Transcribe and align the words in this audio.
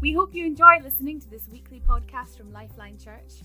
We 0.00 0.12
hope 0.12 0.32
you 0.32 0.46
enjoy 0.46 0.78
listening 0.80 1.18
to 1.22 1.28
this 1.28 1.48
weekly 1.50 1.82
podcast 1.84 2.36
from 2.36 2.52
Lifeline 2.52 2.96
Church. 2.98 3.42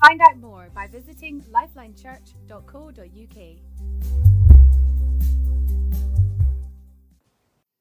Find 0.00 0.20
out 0.20 0.36
more 0.38 0.68
by 0.72 0.86
visiting 0.86 1.42
lifelinechurch.co.uk. 1.52 3.36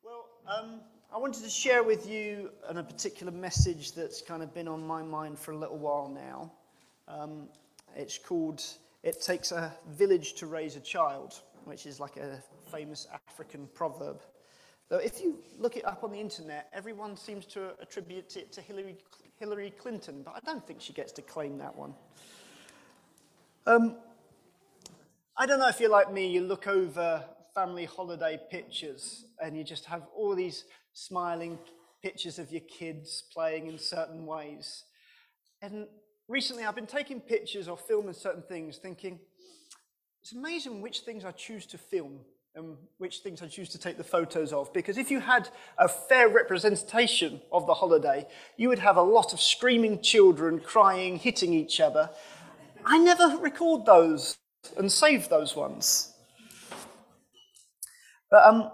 Well, 0.03 0.25
um, 0.47 0.81
I 1.13 1.19
wanted 1.19 1.43
to 1.43 1.49
share 1.51 1.83
with 1.83 2.09
you 2.09 2.49
a 2.67 2.81
particular 2.81 3.31
message 3.31 3.91
that's 3.91 4.23
kind 4.23 4.41
of 4.41 4.51
been 4.55 4.67
on 4.67 4.87
my 4.87 5.03
mind 5.03 5.37
for 5.37 5.51
a 5.51 5.57
little 5.57 5.77
while 5.77 6.09
now. 6.09 6.51
Um, 7.07 7.47
it's 7.95 8.17
called 8.17 8.63
It 9.03 9.21
Takes 9.21 9.51
a 9.51 9.71
Village 9.89 10.33
to 10.35 10.47
Raise 10.47 10.75
a 10.75 10.81
Child, 10.81 11.35
which 11.65 11.85
is 11.85 11.99
like 11.99 12.17
a 12.17 12.41
famous 12.71 13.05
African 13.29 13.69
proverb. 13.75 14.23
Though 14.89 14.97
if 14.97 15.21
you 15.21 15.39
look 15.57 15.77
it 15.77 15.85
up 15.85 16.03
on 16.03 16.11
the 16.11 16.19
internet, 16.19 16.69
everyone 16.71 17.17
seems 17.17 17.45
to 17.47 17.71
attribute 17.81 18.37
it 18.37 18.51
to 18.53 18.61
Hillary, 18.61 18.97
Hillary 19.37 19.71
Clinton, 19.71 20.21
but 20.23 20.35
I 20.35 20.39
don't 20.45 20.65
think 20.65 20.79
she 20.79 20.93
gets 20.93 21.11
to 21.13 21.23
claim 21.23 21.57
that 21.57 21.75
one. 21.75 21.95
Um, 23.65 23.97
I 25.35 25.47
don't 25.47 25.59
know 25.59 25.67
if 25.67 25.79
you're 25.79 25.89
like 25.89 26.13
me, 26.13 26.27
you 26.27 26.41
look 26.41 26.67
over 26.67 27.23
family 27.55 27.85
holiday 27.85 28.39
pictures 28.51 29.25
and 29.41 29.57
you 29.57 29.63
just 29.63 29.85
have 29.85 30.03
all 30.15 30.35
these 30.35 30.65
smiling 30.93 31.57
pictures 32.03 32.37
of 32.37 32.51
your 32.51 32.61
kids 32.61 33.23
playing 33.33 33.65
in 33.67 33.79
certain 33.79 34.27
ways. 34.27 34.83
And 35.63 35.87
recently 36.27 36.63
I've 36.63 36.75
been 36.75 36.85
taking 36.85 37.19
pictures 37.19 37.67
or 37.67 37.75
filming 37.75 38.13
certain 38.13 38.43
things, 38.43 38.77
thinking, 38.77 39.19
it's 40.21 40.33
amazing 40.33 40.81
which 40.81 40.99
things 40.99 41.25
I 41.25 41.31
choose 41.31 41.65
to 41.67 41.77
film 41.79 42.19
and 42.55 42.77
which 42.99 43.19
things 43.19 43.41
I 43.41 43.47
choose 43.47 43.67
to 43.69 43.77
take 43.77 43.97
the 43.97 44.03
photos 44.03 44.53
of. 44.53 44.71
Because 44.71 44.97
if 44.97 45.11
you 45.11 45.19
had 45.19 45.49
a 45.77 45.89
fair 45.89 46.29
representation 46.29 47.41
of 47.51 47.67
the 47.67 47.73
holiday, 47.73 48.25
you 48.55 48.69
would 48.69 48.79
have 48.79 48.95
a 48.95 49.01
lot 49.01 49.33
of 49.33 49.41
screaming 49.41 50.01
children, 50.01 50.61
crying, 50.61 51.17
hitting 51.17 51.53
each 51.53 51.81
other. 51.81 52.09
I 52.85 52.97
never 52.97 53.37
record 53.41 53.85
those 53.85 54.37
and 54.77 54.89
save 54.89 55.27
those 55.27 55.53
ones. 55.53 56.13
But 58.31 58.45
um, 58.45 58.71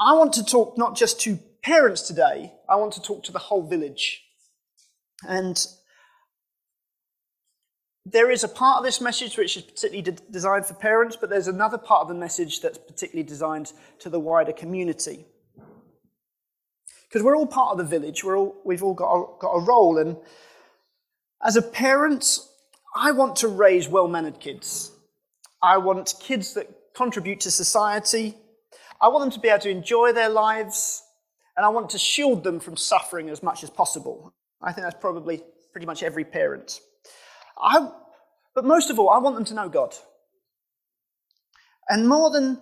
I 0.00 0.14
want 0.14 0.32
to 0.32 0.44
talk 0.44 0.76
not 0.76 0.96
just 0.96 1.20
to 1.20 1.38
parents 1.62 2.02
today, 2.02 2.52
I 2.68 2.74
want 2.76 2.92
to 2.94 3.02
talk 3.02 3.22
to 3.24 3.32
the 3.32 3.38
whole 3.38 3.62
village. 3.62 4.24
And 5.22 5.64
there 8.06 8.30
is 8.30 8.44
a 8.44 8.48
part 8.48 8.78
of 8.78 8.84
this 8.84 9.00
message 9.00 9.36
which 9.36 9.56
is 9.56 9.62
particularly 9.62 10.02
de- 10.02 10.30
designed 10.30 10.66
for 10.66 10.74
parents, 10.74 11.16
but 11.16 11.28
there's 11.28 11.48
another 11.48 11.78
part 11.78 12.02
of 12.02 12.08
the 12.08 12.14
message 12.14 12.60
that's 12.60 12.78
particularly 12.78 13.28
designed 13.28 13.72
to 13.98 14.08
the 14.08 14.18
wider 14.18 14.52
community. 14.52 15.26
Because 17.08 17.22
we're 17.22 17.36
all 17.36 17.46
part 17.46 17.72
of 17.72 17.78
the 17.78 17.84
village, 17.84 18.24
we're 18.24 18.38
all, 18.38 18.56
we've 18.64 18.82
all 18.82 18.94
got 18.94 19.12
a, 19.12 19.24
got 19.40 19.50
a 19.50 19.60
role. 19.60 19.98
And 19.98 20.16
as 21.44 21.56
a 21.56 21.62
parent, 21.62 22.38
I 22.94 23.12
want 23.12 23.36
to 23.36 23.48
raise 23.48 23.88
well 23.88 24.08
mannered 24.08 24.40
kids. 24.40 24.92
I 25.62 25.76
want 25.78 26.14
kids 26.20 26.54
that 26.54 26.68
contribute 26.94 27.40
to 27.40 27.50
society. 27.50 28.34
I 29.00 29.08
want 29.08 29.24
them 29.24 29.30
to 29.32 29.40
be 29.40 29.48
able 29.48 29.60
to 29.60 29.70
enjoy 29.70 30.12
their 30.12 30.28
lives. 30.28 31.02
And 31.56 31.66
I 31.66 31.68
want 31.68 31.90
to 31.90 31.98
shield 31.98 32.44
them 32.44 32.60
from 32.60 32.76
suffering 32.76 33.28
as 33.28 33.42
much 33.42 33.62
as 33.62 33.70
possible. 33.70 34.32
I 34.62 34.72
think 34.72 34.86
that's 34.86 35.00
probably 35.00 35.42
pretty 35.72 35.86
much 35.86 36.02
every 36.02 36.24
parent. 36.24 36.80
I, 37.62 37.90
but 38.54 38.64
most 38.64 38.90
of 38.90 38.98
all, 38.98 39.10
I 39.10 39.18
want 39.18 39.36
them 39.36 39.44
to 39.46 39.54
know 39.54 39.68
God. 39.68 39.94
And 41.88 42.08
more 42.08 42.30
than 42.30 42.60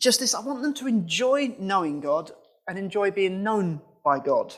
just 0.00 0.20
this, 0.20 0.34
I 0.34 0.40
want 0.40 0.62
them 0.62 0.74
to 0.74 0.86
enjoy 0.86 1.54
knowing 1.58 2.00
God 2.00 2.32
and 2.66 2.78
enjoy 2.78 3.10
being 3.10 3.42
known 3.42 3.80
by 4.04 4.18
God. 4.18 4.54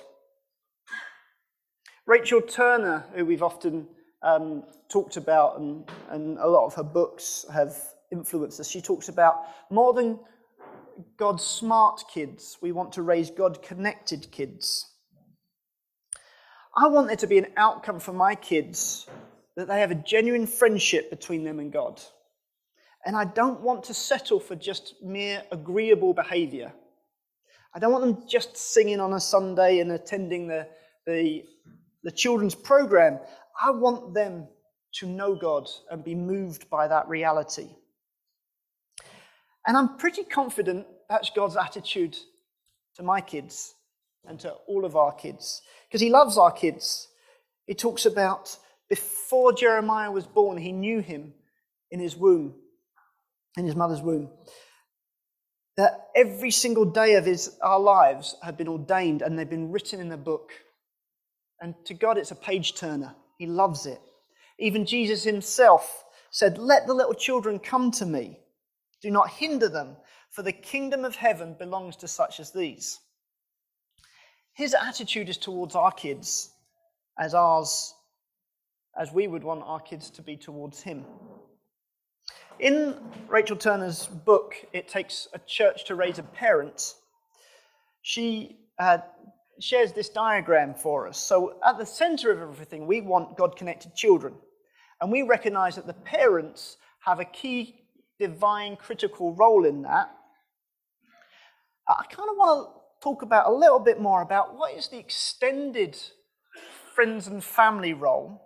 Rachel 2.07 2.41
Turner, 2.41 3.05
who 3.15 3.25
we've 3.25 3.43
often 3.43 3.87
um, 4.23 4.65
talked 4.91 5.17
about, 5.17 5.59
and, 5.59 5.91
and 6.11 6.39
a 6.39 6.47
lot 6.47 6.67
of 6.67 6.75
her 6.75 6.83
books 6.83 7.45
have 7.53 7.77
influenced 8.13 8.61
us, 8.61 8.69
she 8.69 8.81
talks 8.81 9.09
about 9.09 9.37
more 9.71 9.93
than 9.93 10.19
God's 11.17 11.43
smart 11.43 12.05
kids, 12.13 12.57
we 12.61 12.73
want 12.73 12.93
to 12.93 13.03
raise 13.03 13.31
God 13.31 13.63
connected 13.63 14.31
kids. 14.31 14.91
I 16.77 16.89
want 16.89 17.09
there 17.09 17.17
to 17.17 17.27
be 17.27 17.39
an 17.39 17.47
outcome 17.57 18.01
for 18.01 18.13
my 18.13 18.35
kids 18.35 19.07
that 19.57 19.69
they 19.69 19.81
have 19.81 19.91
a 19.91 19.97
genuine 19.97 20.47
friendship 20.47 21.11
between 21.11 21.45
them 21.45 21.61
and 21.61 21.73
God. 21.73 22.01
And 23.07 23.17
I 23.17 23.25
don't 23.25 23.61
want 23.61 23.85
to 23.85 23.95
settle 23.95 24.41
for 24.41 24.57
just 24.57 24.95
mere 25.03 25.43
agreeable 25.53 26.15
behavior. 26.15 26.73
I 27.75 27.79
don't 27.79 27.93
want 27.93 28.05
them 28.05 28.29
just 28.29 28.57
singing 28.57 29.01
on 29.01 29.13
a 29.13 29.21
Sunday 29.21 29.81
and 29.81 29.93
attending 29.93 30.49
the, 30.49 30.69
the, 31.07 31.45
the 32.03 32.11
children's 32.11 32.55
program. 32.55 33.19
I 33.63 33.71
want 33.71 34.15
them 34.15 34.47
to 34.95 35.07
know 35.07 35.35
God 35.35 35.69
and 35.91 36.05
be 36.05 36.15
moved 36.15 36.71
by 36.71 36.89
that 36.89 37.09
reality. 37.09 37.69
And 39.67 39.77
I'm 39.77 39.97
pretty 39.97 40.25
confident 40.25 40.87
that's 41.09 41.31
God's 41.31 41.57
attitude 41.57 42.17
to 42.97 43.03
my 43.03 43.21
kids 43.21 43.75
and 44.27 44.39
to 44.41 44.53
all 44.67 44.85
of 44.85 44.97
our 44.97 45.13
kids 45.13 45.63
because 45.89 46.01
He 46.01 46.11
loves 46.11 46.39
our 46.39 46.53
kids. 46.53 47.09
He 47.67 47.75
talks 47.75 48.07
about 48.07 48.57
before 48.89 49.53
Jeremiah 49.53 50.11
was 50.11 50.27
born, 50.27 50.59
he 50.59 50.73
knew 50.73 51.01
him 51.01 51.33
in 51.91 52.01
his 52.01 52.17
womb, 52.17 52.55
in 53.57 53.65
his 53.65 53.77
mother's 53.77 54.03
womb. 54.03 54.31
That 55.77 56.09
every 56.15 56.51
single 56.51 56.85
day 56.85 57.15
of 57.15 57.25
his, 57.25 57.57
our 57.63 57.81
lives 57.81 58.37
had 58.43 58.57
been 58.57 58.69
ordained 58.69 59.23
and 59.23 59.39
they've 59.39 59.49
been 59.49 59.73
written 59.73 60.01
in 60.01 60.09
the 60.09 60.17
book. 60.17 60.53
And 61.61 61.75
to 61.87 61.95
God, 61.95 62.19
it's 62.19 62.31
a 62.31 62.37
page 62.37 62.75
turner. 62.75 63.15
He 63.39 63.47
loves 63.47 63.87
it. 63.87 64.01
Even 64.59 64.87
Jesus 64.87 65.25
himself 65.25 66.05
said, 66.31 66.59
Let 66.59 66.87
the 66.87 66.95
little 66.95 67.15
children 67.15 67.59
come 67.59 67.91
to 67.93 68.07
me. 68.07 68.39
Do 69.03 69.11
not 69.11 69.31
hinder 69.31 69.69
them, 69.69 69.97
for 70.31 70.43
the 70.43 70.53
kingdom 70.53 71.05
of 71.05 71.17
heaven 71.17 71.57
belongs 71.59 71.97
to 71.97 72.09
such 72.09 72.39
as 72.39 72.53
these. 72.53 73.01
His 74.53 74.75
attitude 74.75 75.29
is 75.29 75.37
towards 75.37 75.75
our 75.75 75.91
kids 75.91 76.51
as 77.19 77.35
ours 77.35 77.95
as 78.97 79.13
we 79.13 79.27
would 79.27 79.45
want 79.45 79.63
our 79.65 79.81
kids 79.81 80.11
to 80.11 80.23
be 80.23 80.37
towards 80.37 80.83
Him. 80.83 81.05
In 82.61 82.97
Rachel 83.29 83.57
Turner's 83.57 84.07
book, 84.07 84.55
It 84.73 84.89
Takes 84.89 85.27
a 85.33 85.39
Church 85.41 85.85
to 85.87 85.95
Raise 85.95 86.19
a 86.19 86.23
Parent, 86.23 86.95
she 88.03 88.59
uh, 88.79 88.99
shares 89.61 89.93
this 89.93 90.09
diagram 90.09 90.75
for 90.75 91.09
us. 91.09 91.19
So, 91.19 91.59
at 91.67 91.79
the 91.79 91.87
center 91.87 92.31
of 92.31 92.41
everything, 92.41 92.87
we 92.87 93.01
want 93.01 93.37
God 93.37 93.57
connected 93.57 93.95
children. 93.95 94.35
And 95.01 95.11
we 95.11 95.23
recognize 95.23 95.77
that 95.77 95.87
the 95.87 95.95
parents 95.95 96.77
have 97.01 97.19
a 97.19 97.25
key 97.25 97.87
divine 98.19 98.77
critical 98.77 99.35
role 99.35 99.65
in 99.65 99.83
that. 99.83 100.11
I 101.89 102.05
kind 102.11 102.31
of 102.31 102.37
want 102.37 102.69
to 102.69 103.03
talk 103.03 103.23
about 103.23 103.49
a 103.49 103.53
little 103.53 103.81
bit 103.81 104.01
more 104.01 104.23
about 104.23 104.57
what 104.57 104.73
is 104.73 104.89
the 104.89 104.99
extended 104.99 105.99
friends 106.95 107.27
and 107.27 107.43
family 107.43 107.93
role 107.93 108.44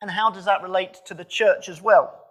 and 0.00 0.10
how 0.10 0.30
does 0.30 0.44
that 0.44 0.62
relate 0.62 0.98
to 1.06 1.14
the 1.14 1.24
church 1.24 1.68
as 1.68 1.80
well? 1.80 2.22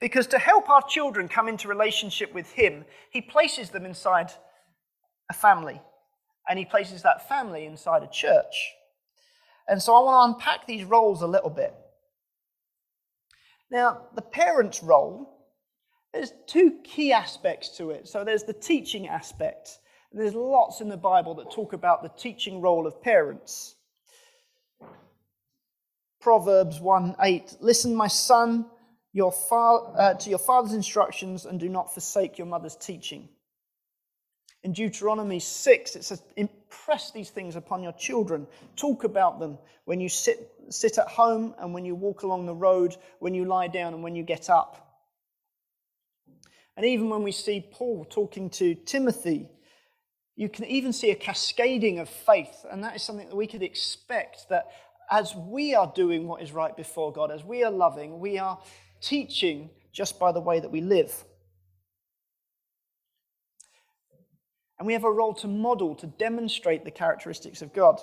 Because 0.00 0.26
to 0.28 0.38
help 0.38 0.68
our 0.70 0.82
children 0.82 1.28
come 1.28 1.48
into 1.48 1.68
relationship 1.68 2.32
with 2.32 2.50
Him, 2.52 2.84
He 3.10 3.20
places 3.20 3.70
them 3.70 3.84
inside 3.84 4.30
a 5.30 5.34
family, 5.34 5.80
and 6.48 6.58
He 6.58 6.64
places 6.64 7.02
that 7.02 7.28
family 7.28 7.64
inside 7.66 8.02
a 8.02 8.10
church. 8.10 8.74
And 9.66 9.82
so 9.82 9.94
I 9.94 10.00
want 10.00 10.32
to 10.32 10.34
unpack 10.34 10.66
these 10.66 10.84
roles 10.84 11.22
a 11.22 11.26
little 11.26 11.50
bit. 11.50 11.74
Now, 13.70 14.06
the 14.14 14.22
parent's 14.22 14.82
role, 14.82 15.46
there's 16.12 16.32
two 16.46 16.78
key 16.84 17.12
aspects 17.12 17.76
to 17.76 17.90
it. 17.90 18.08
So 18.08 18.24
there's 18.24 18.44
the 18.44 18.54
teaching 18.54 19.08
aspect. 19.08 19.78
There's 20.10 20.34
lots 20.34 20.80
in 20.80 20.88
the 20.88 20.96
Bible 20.96 21.34
that 21.34 21.50
talk 21.50 21.74
about 21.74 22.02
the 22.02 22.08
teaching 22.08 22.62
role 22.62 22.86
of 22.86 23.02
parents. 23.02 23.74
Proverbs 26.28 26.78
1 26.78 27.16
8. 27.22 27.56
Listen, 27.60 27.94
my 27.94 28.06
son, 28.06 28.66
your 29.14 29.32
fa- 29.32 29.94
uh, 29.96 30.12
to 30.12 30.28
your 30.28 30.38
father's 30.38 30.74
instructions 30.74 31.46
and 31.46 31.58
do 31.58 31.70
not 31.70 31.94
forsake 31.94 32.36
your 32.36 32.46
mother's 32.46 32.76
teaching. 32.76 33.30
In 34.62 34.74
Deuteronomy 34.74 35.40
6, 35.40 35.96
it 35.96 36.04
says, 36.04 36.22
Impress 36.36 37.12
these 37.12 37.30
things 37.30 37.56
upon 37.56 37.82
your 37.82 37.94
children. 37.94 38.46
Talk 38.76 39.04
about 39.04 39.40
them 39.40 39.56
when 39.86 40.00
you 40.00 40.10
sit, 40.10 40.52
sit 40.68 40.98
at 40.98 41.08
home 41.08 41.54
and 41.58 41.72
when 41.72 41.86
you 41.86 41.94
walk 41.94 42.24
along 42.24 42.44
the 42.44 42.54
road, 42.54 42.94
when 43.20 43.32
you 43.32 43.46
lie 43.46 43.68
down 43.68 43.94
and 43.94 44.02
when 44.02 44.14
you 44.14 44.22
get 44.22 44.50
up. 44.50 45.00
And 46.76 46.84
even 46.84 47.08
when 47.08 47.22
we 47.22 47.32
see 47.32 47.66
Paul 47.72 48.04
talking 48.04 48.50
to 48.50 48.74
Timothy, 48.74 49.48
you 50.36 50.50
can 50.50 50.66
even 50.66 50.92
see 50.92 51.10
a 51.10 51.16
cascading 51.16 51.98
of 51.98 52.08
faith. 52.10 52.66
And 52.70 52.84
that 52.84 52.94
is 52.94 53.02
something 53.02 53.28
that 53.28 53.34
we 53.34 53.46
could 53.46 53.62
expect 53.62 54.50
that 54.50 54.66
as 55.10 55.34
we 55.34 55.74
are 55.74 55.90
doing 55.94 56.26
what 56.26 56.42
is 56.42 56.52
right 56.52 56.76
before 56.76 57.12
God, 57.12 57.30
as 57.30 57.44
we 57.44 57.64
are 57.64 57.70
loving, 57.70 58.18
we 58.18 58.38
are 58.38 58.58
teaching 59.00 59.70
just 59.92 60.18
by 60.18 60.32
the 60.32 60.40
way 60.40 60.60
that 60.60 60.70
we 60.70 60.80
live. 60.80 61.24
And 64.78 64.86
we 64.86 64.92
have 64.92 65.04
a 65.04 65.10
role 65.10 65.34
to 65.34 65.48
model, 65.48 65.94
to 65.96 66.06
demonstrate 66.06 66.84
the 66.84 66.90
characteristics 66.90 67.62
of 67.62 67.72
God. 67.72 68.00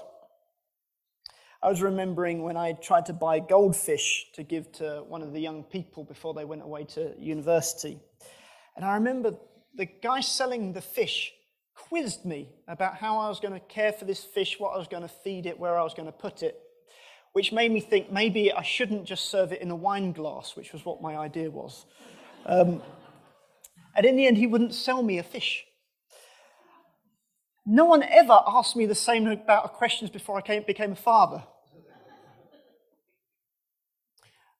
I 1.64 1.70
was 1.70 1.82
remembering 1.82 2.44
when 2.44 2.58
I 2.58 2.74
tried 2.74 3.06
to 3.08 3.14
buy 3.14 3.40
goldfish 3.40 4.28
to 4.34 4.44
give 4.44 4.72
to 4.74 5.04
one 5.08 5.22
of 5.22 5.32
the 5.32 5.40
young 5.40 5.64
people 5.64 6.04
before 6.04 6.34
they 6.34 6.46
went 6.46 6.62
away 6.62 6.84
to 6.96 7.16
university. 7.18 8.00
And 8.76 8.84
I 8.84 8.96
remember 8.96 9.36
the 9.74 9.86
guy 9.86 10.20
selling 10.20 10.74
the 10.74 10.82
fish 10.82 11.34
quizzed 11.76 12.26
me 12.26 12.50
about 12.68 12.96
how 12.96 13.18
I 13.20 13.30
was 13.30 13.40
going 13.40 13.54
to 13.54 13.60
care 13.60 13.94
for 13.94 14.06
this 14.06 14.24
fish, 14.24 14.60
what 14.60 14.74
I 14.74 14.78
was 14.78 14.88
going 14.88 15.04
to 15.04 15.10
feed 15.10 15.46
it, 15.46 15.60
where 15.60 15.78
I 15.78 15.84
was 15.84 15.94
going 15.94 16.08
to 16.08 16.12
put 16.12 16.44
it, 16.44 16.60
which 17.36 17.52
made 17.52 17.70
me 17.70 17.82
think 17.82 18.10
maybe 18.10 18.54
I 18.54 18.62
shouldn't 18.62 19.04
just 19.04 19.30
serve 19.30 19.52
it 19.52 19.62
in 19.62 19.70
a 19.70 19.76
wine 19.76 20.14
glass, 20.14 20.56
which 20.56 20.72
was 20.72 20.86
what 20.86 21.02
my 21.02 21.18
idea 21.18 21.52
was. 21.52 21.86
Um, 22.46 22.82
and 23.94 24.06
in 24.06 24.16
the 24.16 24.26
end, 24.26 24.38
he 24.38 24.48
wouldn't 24.48 24.74
sell 24.74 25.04
me 25.04 25.20
a 25.20 25.24
fish. 25.24 25.66
No 27.66 27.84
one 27.84 28.04
ever 28.04 28.40
asked 28.48 28.78
me 28.78 28.86
the 28.86 28.96
same 28.96 29.28
about 29.28 29.74
questions 29.74 30.10
before 30.10 30.38
I 30.38 30.42
came, 30.42 30.64
became 30.66 30.94
a 30.94 30.96
father. 30.96 31.44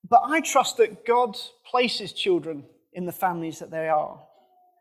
But 0.04 0.24
I 0.26 0.42
trust 0.42 0.76
that 0.76 1.06
God 1.06 1.38
places 1.66 2.12
children 2.12 2.66
in 2.92 3.06
the 3.06 3.14
families 3.14 3.60
that 3.60 3.72
they 3.72 3.88
are. 3.88 4.22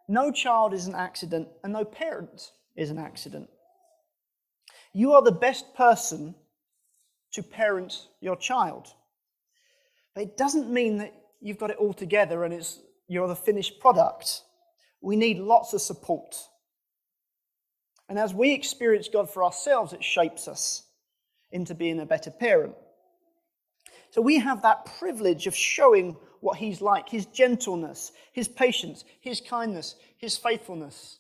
No 0.09 0.33
child 0.33 0.75
is 0.75 0.89
an 0.89 0.97
accident, 0.97 1.47
and 1.63 1.73
no 1.73 1.85
parent 1.85 2.51
is 2.75 2.91
an 2.91 2.99
accident. 2.99 3.49
You 4.93 5.13
are 5.13 5.23
the 5.23 5.31
best 5.31 5.77
person 5.77 6.35
to 7.35 7.43
parent 7.43 8.09
your 8.21 8.37
child. 8.37 8.89
But 10.15 10.23
it 10.23 10.37
doesn't 10.37 10.71
mean 10.71 10.99
that 10.99 11.15
you've 11.41 11.59
got 11.59 11.71
it 11.71 11.77
all 11.77 11.93
together 11.93 12.45
and 12.45 12.55
it's, 12.55 12.81
you're 13.09 13.29
the 13.29 13.37
finished 13.37 13.81
product. 13.81 14.43
We 15.01 15.17
need 15.17 15.39
lots 15.39 15.73
of 15.73 15.81
support. 15.81 16.37
And 18.09 18.19
as 18.19 18.33
we 18.33 18.53
experience 18.53 19.09
God 19.09 19.31
for 19.31 19.45
ourselves, 19.45 19.93
it 19.93 20.05
shapes 20.05 20.49
us 20.49 20.85
into 21.51 21.75
being 21.75 22.01
a 22.01 22.07
better 22.07 22.31
parent. 22.31 22.75
So 24.11 24.21
we 24.21 24.39
have 24.39 24.63
that 24.63 24.87
privilege 24.99 25.47
of 25.47 25.57
showing 25.57 26.17
what 26.41 26.57
He's 26.57 26.81
like 26.81 27.09
His 27.09 27.27
gentleness, 27.27 28.13
His 28.33 28.49
patience, 28.49 29.05
His 29.21 29.41
kindness, 29.41 29.97
His 30.19 30.37
faithfulness. 30.37 31.19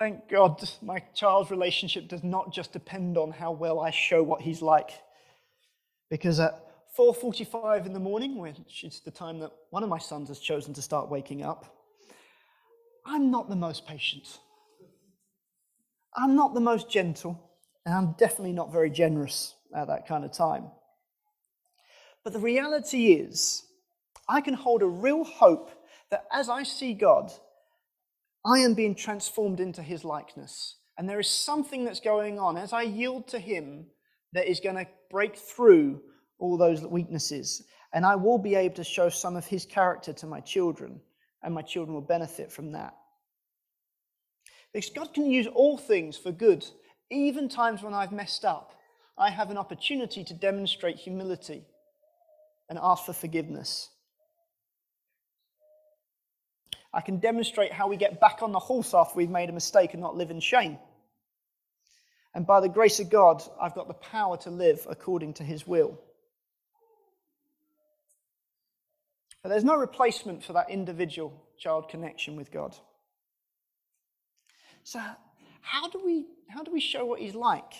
Thank 0.00 0.30
God 0.30 0.66
my 0.80 1.00
child's 1.14 1.50
relationship 1.50 2.08
does 2.08 2.24
not 2.24 2.54
just 2.54 2.72
depend 2.72 3.18
on 3.18 3.30
how 3.30 3.52
well 3.52 3.80
I 3.80 3.90
show 3.90 4.22
what 4.22 4.40
He's 4.40 4.62
like. 4.62 4.92
Because 6.08 6.40
at 6.40 6.54
4:45 6.96 7.84
in 7.84 7.92
the 7.92 8.00
morning, 8.00 8.38
which 8.38 8.82
is 8.82 9.00
the 9.00 9.10
time 9.10 9.40
that 9.40 9.52
one 9.68 9.82
of 9.82 9.90
my 9.90 9.98
sons 9.98 10.28
has 10.28 10.38
chosen 10.40 10.72
to 10.72 10.80
start 10.80 11.10
waking 11.10 11.42
up, 11.42 11.66
I'm 13.04 13.30
not 13.30 13.50
the 13.50 13.56
most 13.56 13.86
patient. 13.86 14.38
I'm 16.16 16.34
not 16.34 16.54
the 16.54 16.60
most 16.60 16.88
gentle, 16.88 17.38
and 17.84 17.94
I'm 17.94 18.12
definitely 18.12 18.52
not 18.52 18.72
very 18.72 18.88
generous 18.88 19.54
at 19.74 19.88
that 19.88 20.08
kind 20.08 20.24
of 20.24 20.32
time. 20.32 20.70
But 22.24 22.32
the 22.32 22.38
reality 22.38 23.12
is, 23.12 23.66
I 24.26 24.40
can 24.40 24.54
hold 24.54 24.80
a 24.80 24.86
real 24.86 25.24
hope 25.24 25.70
that 26.10 26.24
as 26.32 26.48
I 26.48 26.62
see 26.62 26.94
God, 26.94 27.30
I 28.44 28.60
am 28.60 28.74
being 28.74 28.94
transformed 28.94 29.60
into 29.60 29.82
his 29.82 30.04
likeness. 30.04 30.76
And 30.98 31.08
there 31.08 31.20
is 31.20 31.28
something 31.28 31.84
that's 31.84 32.00
going 32.00 32.38
on 32.38 32.56
as 32.56 32.72
I 32.72 32.82
yield 32.82 33.28
to 33.28 33.38
him 33.38 33.86
that 34.32 34.50
is 34.50 34.60
going 34.60 34.76
to 34.76 34.86
break 35.10 35.36
through 35.36 36.00
all 36.38 36.56
those 36.56 36.82
weaknesses. 36.82 37.64
And 37.92 38.04
I 38.04 38.16
will 38.16 38.38
be 38.38 38.54
able 38.54 38.76
to 38.76 38.84
show 38.84 39.08
some 39.08 39.36
of 39.36 39.46
his 39.46 39.64
character 39.64 40.12
to 40.12 40.26
my 40.26 40.40
children, 40.40 41.00
and 41.42 41.54
my 41.54 41.62
children 41.62 41.94
will 41.94 42.02
benefit 42.02 42.52
from 42.52 42.72
that. 42.72 42.94
Because 44.72 44.90
God 44.90 45.12
can 45.12 45.30
use 45.30 45.46
all 45.46 45.76
things 45.76 46.16
for 46.16 46.30
good, 46.30 46.64
even 47.10 47.48
times 47.48 47.82
when 47.82 47.94
I've 47.94 48.12
messed 48.12 48.44
up. 48.44 48.74
I 49.18 49.30
have 49.30 49.50
an 49.50 49.58
opportunity 49.58 50.24
to 50.24 50.34
demonstrate 50.34 50.96
humility 50.96 51.66
and 52.68 52.78
ask 52.80 53.04
for 53.04 53.12
forgiveness. 53.12 53.90
I 56.92 57.00
can 57.00 57.18
demonstrate 57.18 57.72
how 57.72 57.88
we 57.88 57.96
get 57.96 58.20
back 58.20 58.42
on 58.42 58.52
the 58.52 58.58
horse 58.58 58.94
after 58.94 59.16
we've 59.16 59.30
made 59.30 59.48
a 59.48 59.52
mistake 59.52 59.92
and 59.92 60.02
not 60.02 60.16
live 60.16 60.30
in 60.30 60.40
shame. 60.40 60.78
And 62.34 62.46
by 62.46 62.60
the 62.60 62.68
grace 62.68 63.00
of 63.00 63.10
God, 63.10 63.42
I've 63.60 63.74
got 63.74 63.88
the 63.88 63.94
power 63.94 64.36
to 64.38 64.50
live 64.50 64.86
according 64.88 65.34
to 65.34 65.44
his 65.44 65.66
will. 65.66 65.98
But 69.42 69.48
there's 69.48 69.64
no 69.64 69.76
replacement 69.76 70.44
for 70.44 70.52
that 70.52 70.70
individual 70.70 71.32
child 71.58 71.88
connection 71.88 72.36
with 72.36 72.52
God. 72.52 72.76
So, 74.84 75.00
how 75.62 75.88
do 75.88 76.00
we, 76.04 76.26
how 76.48 76.62
do 76.62 76.72
we 76.72 76.80
show 76.80 77.04
what 77.04 77.20
he's 77.20 77.34
like? 77.34 77.72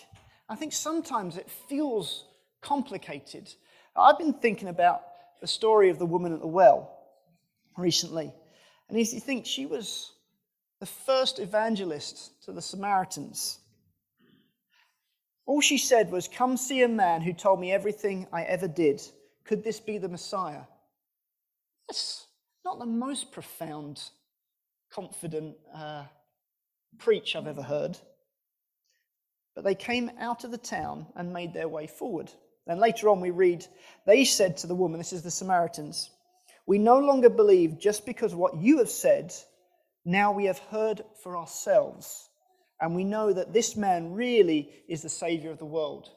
I 0.49 0.55
think 0.55 0.73
sometimes 0.73 1.37
it 1.37 1.49
feels 1.69 2.25
complicated. 2.61 3.53
I've 3.95 4.17
been 4.17 4.33
thinking 4.33 4.67
about 4.67 5.01
the 5.39 5.47
story 5.47 5.89
of 5.89 5.99
the 5.99 6.05
woman 6.05 6.33
at 6.33 6.39
the 6.39 6.47
well 6.47 6.97
recently. 7.77 8.33
And 8.91 8.99
you 8.99 9.21
think 9.21 9.45
she 9.45 9.65
was 9.65 10.11
the 10.81 10.85
first 10.85 11.39
evangelist 11.39 12.43
to 12.43 12.51
the 12.51 12.61
Samaritans. 12.61 13.57
All 15.45 15.61
she 15.61 15.77
said 15.77 16.11
was, 16.11 16.27
Come 16.27 16.57
see 16.57 16.81
a 16.81 16.89
man 16.89 17.21
who 17.21 17.31
told 17.31 17.61
me 17.61 17.71
everything 17.71 18.27
I 18.33 18.43
ever 18.43 18.67
did. 18.67 19.01
Could 19.45 19.63
this 19.63 19.79
be 19.79 19.97
the 19.97 20.09
Messiah? 20.09 20.63
That's 21.87 22.25
not 22.65 22.79
the 22.79 22.85
most 22.85 23.31
profound, 23.31 24.01
confident 24.91 25.55
uh, 25.73 26.03
preach 26.97 27.37
I've 27.37 27.47
ever 27.47 27.63
heard. 27.63 27.97
But 29.55 29.63
they 29.63 29.75
came 29.75 30.11
out 30.19 30.43
of 30.43 30.51
the 30.51 30.57
town 30.57 31.07
and 31.15 31.31
made 31.31 31.53
their 31.53 31.69
way 31.69 31.87
forward. 31.87 32.29
And 32.67 32.77
later 32.77 33.07
on, 33.07 33.21
we 33.21 33.31
read, 33.31 33.65
They 34.05 34.25
said 34.25 34.57
to 34.57 34.67
the 34.67 34.75
woman, 34.75 34.99
this 34.99 35.13
is 35.13 35.23
the 35.23 35.31
Samaritans, 35.31 36.09
We 36.67 36.77
no 36.77 36.99
longer 36.99 37.29
believe 37.29 37.79
just 37.79 38.05
because 38.05 38.35
what 38.35 38.57
you 38.57 38.77
have 38.79 38.89
said, 38.89 39.33
now 40.05 40.31
we 40.31 40.45
have 40.45 40.59
heard 40.59 41.01
for 41.23 41.37
ourselves. 41.37 42.29
And 42.79 42.95
we 42.95 43.03
know 43.03 43.31
that 43.31 43.53
this 43.53 43.75
man 43.75 44.13
really 44.13 44.69
is 44.89 45.01
the 45.01 45.09
Savior 45.09 45.51
of 45.51 45.59
the 45.59 45.65
world. 45.65 46.09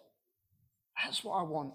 That's 1.03 1.23
what 1.23 1.35
I 1.35 1.43
want. 1.43 1.75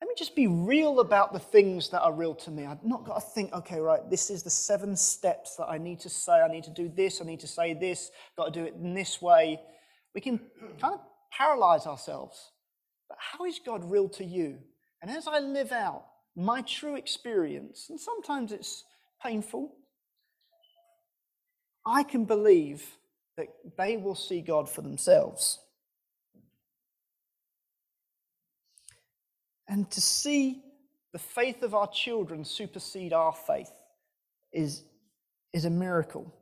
Let 0.00 0.08
me 0.08 0.14
just 0.16 0.36
be 0.36 0.46
real 0.46 1.00
about 1.00 1.32
the 1.32 1.40
things 1.40 1.88
that 1.90 2.02
are 2.02 2.12
real 2.12 2.34
to 2.36 2.50
me. 2.50 2.66
I've 2.66 2.84
not 2.84 3.04
got 3.04 3.14
to 3.16 3.26
think, 3.34 3.52
okay, 3.52 3.80
right, 3.80 4.08
this 4.08 4.30
is 4.30 4.42
the 4.42 4.50
seven 4.50 4.94
steps 4.94 5.56
that 5.56 5.66
I 5.66 5.78
need 5.78 6.00
to 6.00 6.08
say. 6.08 6.32
I 6.32 6.48
need 6.48 6.64
to 6.64 6.70
do 6.70 6.88
this. 6.88 7.20
I 7.20 7.24
need 7.24 7.40
to 7.40 7.48
say 7.48 7.74
this. 7.74 8.10
Got 8.36 8.52
to 8.52 8.60
do 8.60 8.66
it 8.66 8.74
in 8.74 8.94
this 8.94 9.20
way. 9.20 9.60
We 10.14 10.20
can 10.20 10.38
kind 10.80 10.94
of 10.94 11.00
paralyze 11.32 11.86
ourselves. 11.86 12.52
But 13.08 13.18
how 13.18 13.44
is 13.44 13.58
God 13.64 13.90
real 13.90 14.08
to 14.10 14.24
you? 14.24 14.58
And 15.02 15.10
as 15.10 15.26
I 15.26 15.40
live 15.40 15.72
out 15.72 16.04
my 16.38 16.62
true 16.62 16.94
experience, 16.94 17.90
and 17.90 17.98
sometimes 17.98 18.52
it's 18.52 18.84
painful, 19.22 19.74
I 21.84 22.04
can 22.04 22.24
believe 22.24 22.84
that 23.36 23.48
they 23.76 23.96
will 23.96 24.14
see 24.14 24.40
God 24.40 24.68
for 24.68 24.82
themselves. 24.82 25.58
And 29.66 29.90
to 29.90 30.00
see 30.00 30.62
the 31.12 31.18
faith 31.18 31.62
of 31.62 31.74
our 31.74 31.88
children 31.88 32.44
supersede 32.44 33.12
our 33.12 33.32
faith 33.32 33.72
is, 34.52 34.84
is 35.52 35.64
a 35.64 35.70
miracle. 35.70 36.32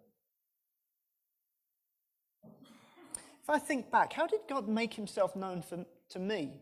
If 2.44 3.48
I 3.48 3.58
think 3.58 3.90
back, 3.90 4.12
how 4.12 4.26
did 4.26 4.40
God 4.48 4.68
make 4.68 4.94
himself 4.94 5.36
known 5.36 5.62
for, 5.62 5.86
to 6.10 6.18
me? 6.18 6.52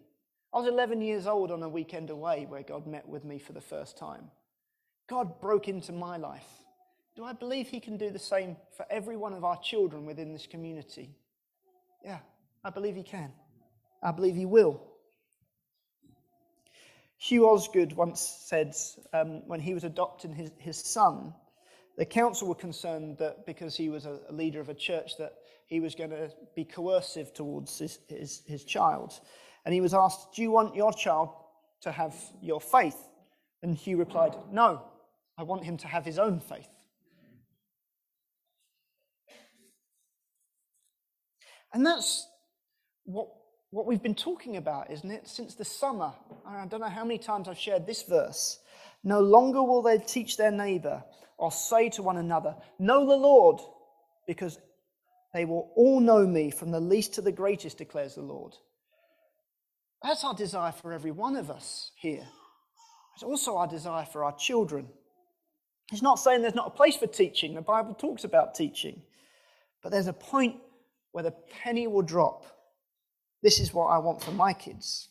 I 0.54 0.58
was 0.58 0.68
11 0.68 1.00
years 1.00 1.26
old 1.26 1.50
on 1.50 1.64
a 1.64 1.68
weekend 1.68 2.10
away 2.10 2.46
where 2.48 2.62
God 2.62 2.86
met 2.86 3.08
with 3.08 3.24
me 3.24 3.40
for 3.40 3.52
the 3.52 3.60
first 3.60 3.98
time. 3.98 4.30
God 5.08 5.40
broke 5.40 5.66
into 5.66 5.90
my 5.90 6.16
life. 6.16 6.46
Do 7.16 7.24
I 7.24 7.32
believe 7.32 7.66
he 7.66 7.80
can 7.80 7.96
do 7.96 8.10
the 8.10 8.20
same 8.20 8.56
for 8.76 8.86
every 8.88 9.16
one 9.16 9.32
of 9.32 9.44
our 9.44 9.56
children 9.60 10.06
within 10.06 10.32
this 10.32 10.46
community? 10.46 11.10
Yeah, 12.04 12.18
I 12.62 12.70
believe 12.70 12.94
he 12.94 13.02
can. 13.02 13.32
I 14.00 14.12
believe 14.12 14.36
he 14.36 14.46
will. 14.46 14.80
Hugh 17.18 17.48
Osgood 17.48 17.92
once 17.94 18.20
said 18.20 18.76
um, 19.12 19.42
when 19.48 19.58
he 19.58 19.74
was 19.74 19.82
adopting 19.82 20.32
his, 20.32 20.52
his 20.58 20.76
son, 20.78 21.34
the 21.96 22.04
council 22.04 22.46
were 22.46 22.54
concerned 22.54 23.18
that 23.18 23.44
because 23.44 23.76
he 23.76 23.88
was 23.88 24.06
a, 24.06 24.20
a 24.28 24.32
leader 24.32 24.60
of 24.60 24.68
a 24.68 24.74
church, 24.74 25.16
that 25.18 25.34
he 25.66 25.80
was 25.80 25.96
going 25.96 26.10
to 26.10 26.30
be 26.54 26.64
coercive 26.64 27.32
towards 27.34 27.78
his, 27.78 27.98
his, 28.08 28.42
his 28.46 28.64
child. 28.64 29.18
And 29.64 29.74
he 29.74 29.80
was 29.80 29.94
asked, 29.94 30.34
Do 30.34 30.42
you 30.42 30.50
want 30.50 30.74
your 30.74 30.92
child 30.92 31.30
to 31.82 31.92
have 31.92 32.14
your 32.42 32.60
faith? 32.60 32.96
And 33.62 33.76
Hugh 33.76 33.96
replied, 33.96 34.34
No, 34.50 34.82
I 35.38 35.42
want 35.42 35.64
him 35.64 35.76
to 35.78 35.88
have 35.88 36.04
his 36.04 36.18
own 36.18 36.40
faith. 36.40 36.68
And 41.72 41.84
that's 41.84 42.26
what 43.04 43.28
what 43.74 43.86
we've 43.86 44.02
been 44.02 44.14
talking 44.14 44.56
about, 44.56 44.88
isn't 44.92 45.10
it, 45.10 45.26
since 45.26 45.56
the 45.56 45.64
summer? 45.64 46.12
I 46.46 46.64
don't 46.66 46.80
know 46.80 46.88
how 46.88 47.02
many 47.02 47.18
times 47.18 47.48
I've 47.48 47.58
shared 47.58 47.86
this 47.86 48.04
verse. 48.04 48.60
No 49.02 49.18
longer 49.18 49.64
will 49.64 49.82
they 49.82 49.98
teach 49.98 50.36
their 50.36 50.52
neighbor, 50.52 51.02
or 51.38 51.50
say 51.50 51.88
to 51.90 52.02
one 52.04 52.16
another, 52.16 52.54
Know 52.78 53.04
the 53.04 53.16
Lord, 53.16 53.60
because 54.28 54.60
they 55.32 55.44
will 55.44 55.72
all 55.74 55.98
know 55.98 56.24
me 56.24 56.52
from 56.52 56.70
the 56.70 56.78
least 56.78 57.14
to 57.14 57.20
the 57.20 57.32
greatest, 57.32 57.78
declares 57.78 58.14
the 58.14 58.22
Lord. 58.22 58.54
That's 60.04 60.22
our 60.22 60.34
desire 60.34 60.70
for 60.70 60.92
every 60.92 61.12
one 61.12 61.34
of 61.34 61.50
us 61.50 61.90
here. 61.96 62.26
It's 63.14 63.22
also 63.22 63.56
our 63.56 63.66
desire 63.66 64.04
for 64.04 64.22
our 64.22 64.36
children. 64.36 64.86
It's 65.90 66.02
not 66.02 66.18
saying 66.18 66.42
there's 66.42 66.54
not 66.54 66.66
a 66.66 66.76
place 66.76 66.94
for 66.94 67.06
teaching. 67.06 67.54
The 67.54 67.62
Bible 67.62 67.94
talks 67.94 68.22
about 68.22 68.54
teaching. 68.54 69.00
But 69.82 69.92
there's 69.92 70.06
a 70.06 70.12
point 70.12 70.56
where 71.12 71.24
the 71.24 71.30
penny 71.62 71.86
will 71.86 72.02
drop. 72.02 72.44
This 73.42 73.58
is 73.58 73.72
what 73.72 73.86
I 73.86 73.96
want 73.96 74.22
for 74.22 74.32
my 74.32 74.52
kids. 74.52 75.08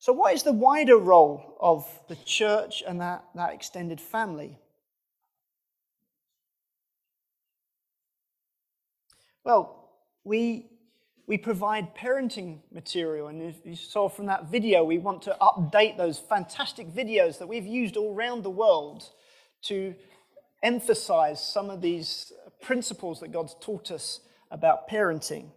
So, 0.00 0.12
what 0.12 0.34
is 0.34 0.42
the 0.42 0.52
wider 0.52 0.96
role 0.96 1.56
of 1.60 1.88
the 2.08 2.16
church 2.24 2.82
and 2.84 3.00
that, 3.00 3.24
that 3.36 3.54
extended 3.54 4.00
family? 4.00 4.58
Well, 9.44 9.90
we 10.24 10.70
we 11.26 11.36
provide 11.36 11.94
parenting 11.94 12.60
material. 12.72 13.28
And 13.28 13.42
as 13.42 13.54
you 13.64 13.74
saw 13.74 14.08
from 14.08 14.26
that 14.26 14.50
video, 14.50 14.84
we 14.84 14.98
want 14.98 15.22
to 15.22 15.36
update 15.40 15.96
those 15.96 16.18
fantastic 16.18 16.88
videos 16.88 17.38
that 17.38 17.48
we've 17.48 17.66
used 17.66 17.96
all 17.96 18.14
around 18.14 18.44
the 18.44 18.50
world 18.50 19.04
to 19.62 19.94
emphasize 20.62 21.44
some 21.44 21.68
of 21.68 21.80
these 21.80 22.32
principles 22.60 23.20
that 23.20 23.32
God's 23.32 23.56
taught 23.60 23.90
us 23.90 24.20
about 24.50 24.88
parenting. 24.88 25.50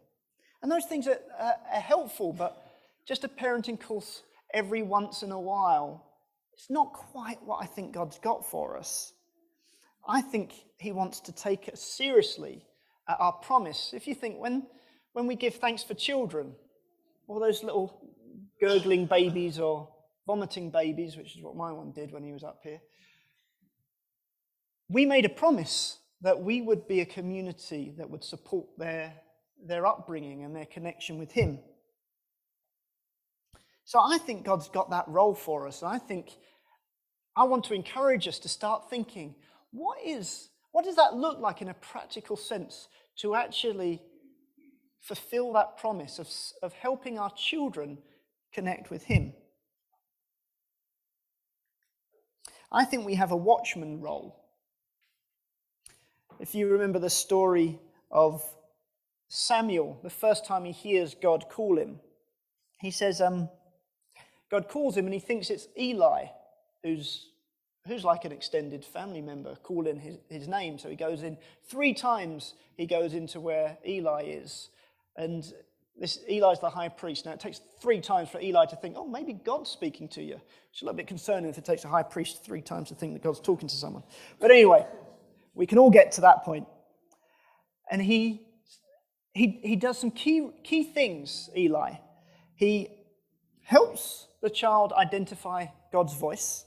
And 0.62 0.72
those 0.72 0.86
things 0.86 1.08
are, 1.08 1.20
are, 1.40 1.56
are 1.74 1.82
helpful, 1.82 2.34
but 2.34 2.66
just 3.06 3.24
a 3.24 3.28
parenting 3.28 3.80
course 3.80 4.24
every 4.54 4.82
once 4.82 5.22
in 5.22 5.32
a 5.32 5.40
while, 5.40 6.06
it's 6.54 6.70
not 6.70 6.94
quite 6.94 7.42
what 7.44 7.60
I 7.62 7.68
think 7.68 7.94
God's 7.94 8.20
got 8.20 8.46
for 8.46 8.78
us. 8.78 9.14
I 10.08 10.22
think 10.22 10.54
He 10.78 10.92
wants 10.92 11.20
to 11.22 11.32
take 11.32 11.70
us 11.72 11.80
seriously 11.82 12.66
at 13.08 13.18
our 13.20 13.34
promise. 13.34 13.92
If 13.94 14.08
you 14.08 14.16
think 14.16 14.40
when 14.40 14.66
when 15.14 15.28
we 15.28 15.36
give 15.36 15.56
thanks 15.56 15.84
for 15.84 15.94
children, 15.94 16.54
all 17.28 17.40
those 17.40 17.64
little 17.64 18.02
gurgling 18.60 19.06
babies 19.06 19.60
or 19.60 19.90
vomiting 20.28 20.70
babies, 20.70 21.18
which 21.18 21.36
is 21.36 21.44
what 21.44 21.56
my 21.56 21.72
one 21.72 21.92
did 21.92 22.12
when 22.12 22.24
he 22.24 22.32
was 22.32 22.44
up 22.44 22.60
here, 22.64 22.80
we 24.90 25.06
made 25.06 25.26
a 25.26 25.30
promise 25.30 26.00
that 26.22 26.42
we 26.42 26.62
would 26.62 26.88
be 26.88 27.00
a 27.02 27.06
community 27.06 27.94
that 27.98 28.10
would 28.10 28.24
support 28.24 28.68
their, 28.78 29.14
their 29.66 29.86
upbringing 29.86 30.44
and 30.44 30.56
their 30.56 30.66
connection 30.66 31.18
with 31.18 31.32
Him. 31.32 31.60
So 33.86 34.00
I 34.00 34.18
think 34.18 34.44
God's 34.44 34.68
got 34.70 34.90
that 34.90 35.08
role 35.08 35.34
for 35.34 35.68
us. 35.68 35.82
And 35.82 35.92
I 35.92 35.98
think 35.98 36.32
I 37.36 37.46
want 37.46 37.64
to 37.66 37.74
encourage 37.74 38.28
us 38.28 38.40
to 38.40 38.50
start 38.50 38.90
thinking 38.90 39.36
what 39.72 39.98
is 40.04 40.50
what 40.72 40.86
does 40.86 40.98
that 40.98 41.16
look 41.16 41.40
like 41.40 41.62
in 41.64 41.70
a 41.70 41.74
practical 41.74 42.36
sense 42.36 42.88
to 43.18 43.34
actually 43.34 44.02
fulfill 45.00 45.54
that 45.54 45.78
promise 45.78 46.20
of, 46.20 46.30
of 46.62 46.74
helping 46.74 47.18
our 47.18 47.32
children 47.32 47.98
connect 48.52 48.90
with 48.90 49.04
Him. 49.04 49.34
I 52.72 52.86
think 52.86 53.06
we 53.06 53.16
have 53.16 53.32
a 53.32 53.38
watchman 53.38 54.00
role. 54.00 54.36
If 56.40 56.56
you 56.56 56.70
remember 56.70 57.00
the 57.00 57.10
story 57.10 57.80
of 58.12 58.44
Samuel, 59.28 60.00
the 60.04 60.10
first 60.10 60.46
time 60.46 60.66
he 60.66 60.72
hears 60.72 61.16
God 61.16 61.46
call 61.50 61.78
him, 61.78 62.00
he 62.80 62.92
says, 62.92 63.22
um, 63.22 63.50
God 64.50 64.68
calls 64.68 64.96
him 64.96 65.06
and 65.06 65.14
he 65.14 65.20
thinks 65.20 65.50
it's 65.50 65.68
Eli, 65.78 66.26
who's, 66.84 67.28
who's 67.86 68.06
like 68.06 68.24
an 68.24 68.32
extended 68.32 68.86
family 68.86 69.22
member, 69.22 69.56
calling 69.64 70.00
his, 70.00 70.18
his 70.30 70.48
name. 70.48 70.80
So 70.80 70.90
he 70.90 70.96
goes 70.96 71.24
in 71.24 71.38
three 71.68 71.94
times, 71.94 72.54
he 72.78 72.86
goes 72.86 73.14
into 73.14 73.40
where 73.40 73.78
Eli 73.86 74.24
is. 74.28 74.70
And 75.16 75.44
this 76.00 76.20
Eli's 76.30 76.60
the 76.60 76.70
high 76.70 76.90
priest. 76.90 77.26
Now, 77.26 77.34
it 77.34 77.40
takes 77.40 77.60
three 77.82 78.00
times 78.00 78.30
for 78.30 78.40
Eli 78.40 78.66
to 78.68 78.76
think, 78.76 78.96
oh, 78.98 79.06
maybe 79.06 79.34
God's 79.34 79.70
speaking 79.70 80.08
to 80.10 80.24
you. 80.24 80.40
It's 80.72 80.82
a 80.82 80.86
little 80.86 80.96
bit 80.96 81.08
concerning 81.08 81.50
if 81.50 81.58
it 81.58 81.66
takes 81.66 81.84
a 81.84 81.90
high 81.90 82.04
priest 82.04 82.44
three 82.44 82.62
times 82.62 82.90
to 82.90 82.96
think 82.96 83.14
that 83.14 83.24
God's 83.24 83.40
talking 83.40 83.68
to 83.68 83.76
someone. 83.76 84.04
But 84.40 84.52
anyway, 84.52 84.88
we 85.54 85.66
can 85.66 85.78
all 85.78 85.90
get 85.90 86.14
to 86.14 86.22
that 86.22 86.44
point. 86.44 86.68
And 87.92 88.02
he, 88.02 88.42
he, 89.34 89.60
he 89.62 89.76
does 89.76 89.98
some 89.98 90.12
key, 90.12 90.50
key 90.64 90.84
things, 90.84 91.50
Eli. 91.58 91.94
He 92.56 92.90
helps 93.64 94.28
the 94.42 94.50
child 94.50 94.94
identify 94.94 95.68
God's 95.92 96.14
voice, 96.14 96.66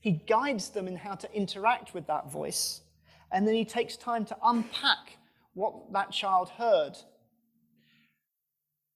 he 0.00 0.12
guides 0.12 0.70
them 0.70 0.86
in 0.86 0.96
how 0.96 1.16
to 1.16 1.32
interact 1.34 1.92
with 1.92 2.06
that 2.06 2.30
voice, 2.30 2.82
and 3.32 3.46
then 3.46 3.54
he 3.54 3.64
takes 3.64 3.96
time 3.96 4.24
to 4.26 4.36
unpack 4.42 5.18
what 5.54 5.92
that 5.92 6.12
child 6.12 6.48
heard 6.50 6.96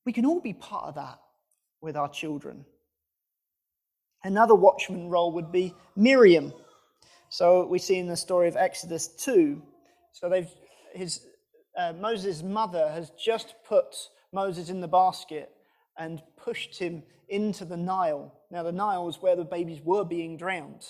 we 0.04 0.12
can 0.12 0.26
all 0.26 0.40
be 0.40 0.52
part 0.52 0.84
of 0.84 0.94
that 0.96 1.18
with 1.80 1.96
our 1.96 2.08
children. 2.08 2.64
Another 4.24 4.54
watchman 4.54 5.08
role 5.08 5.32
would 5.32 5.50
be 5.50 5.74
Miriam. 5.96 6.52
So 7.28 7.66
we 7.66 7.78
see 7.78 7.98
in 7.98 8.06
the 8.06 8.16
story 8.16 8.48
of 8.48 8.56
Exodus 8.56 9.08
2. 9.08 9.60
So 10.12 10.28
they've 10.28 10.50
his 10.94 11.26
uh, 11.76 11.92
Moses' 11.94 12.42
mother 12.42 12.90
has 12.90 13.10
just 13.10 13.54
put 13.66 13.96
Moses 14.32 14.68
in 14.68 14.80
the 14.80 14.88
basket 14.88 15.50
and 15.98 16.22
pushed 16.36 16.78
him 16.78 17.02
into 17.28 17.64
the 17.64 17.76
Nile. 17.76 18.32
Now, 18.50 18.62
the 18.62 18.72
Nile 18.72 19.08
is 19.08 19.16
where 19.20 19.36
the 19.36 19.44
babies 19.44 19.80
were 19.82 20.04
being 20.04 20.36
drowned 20.36 20.84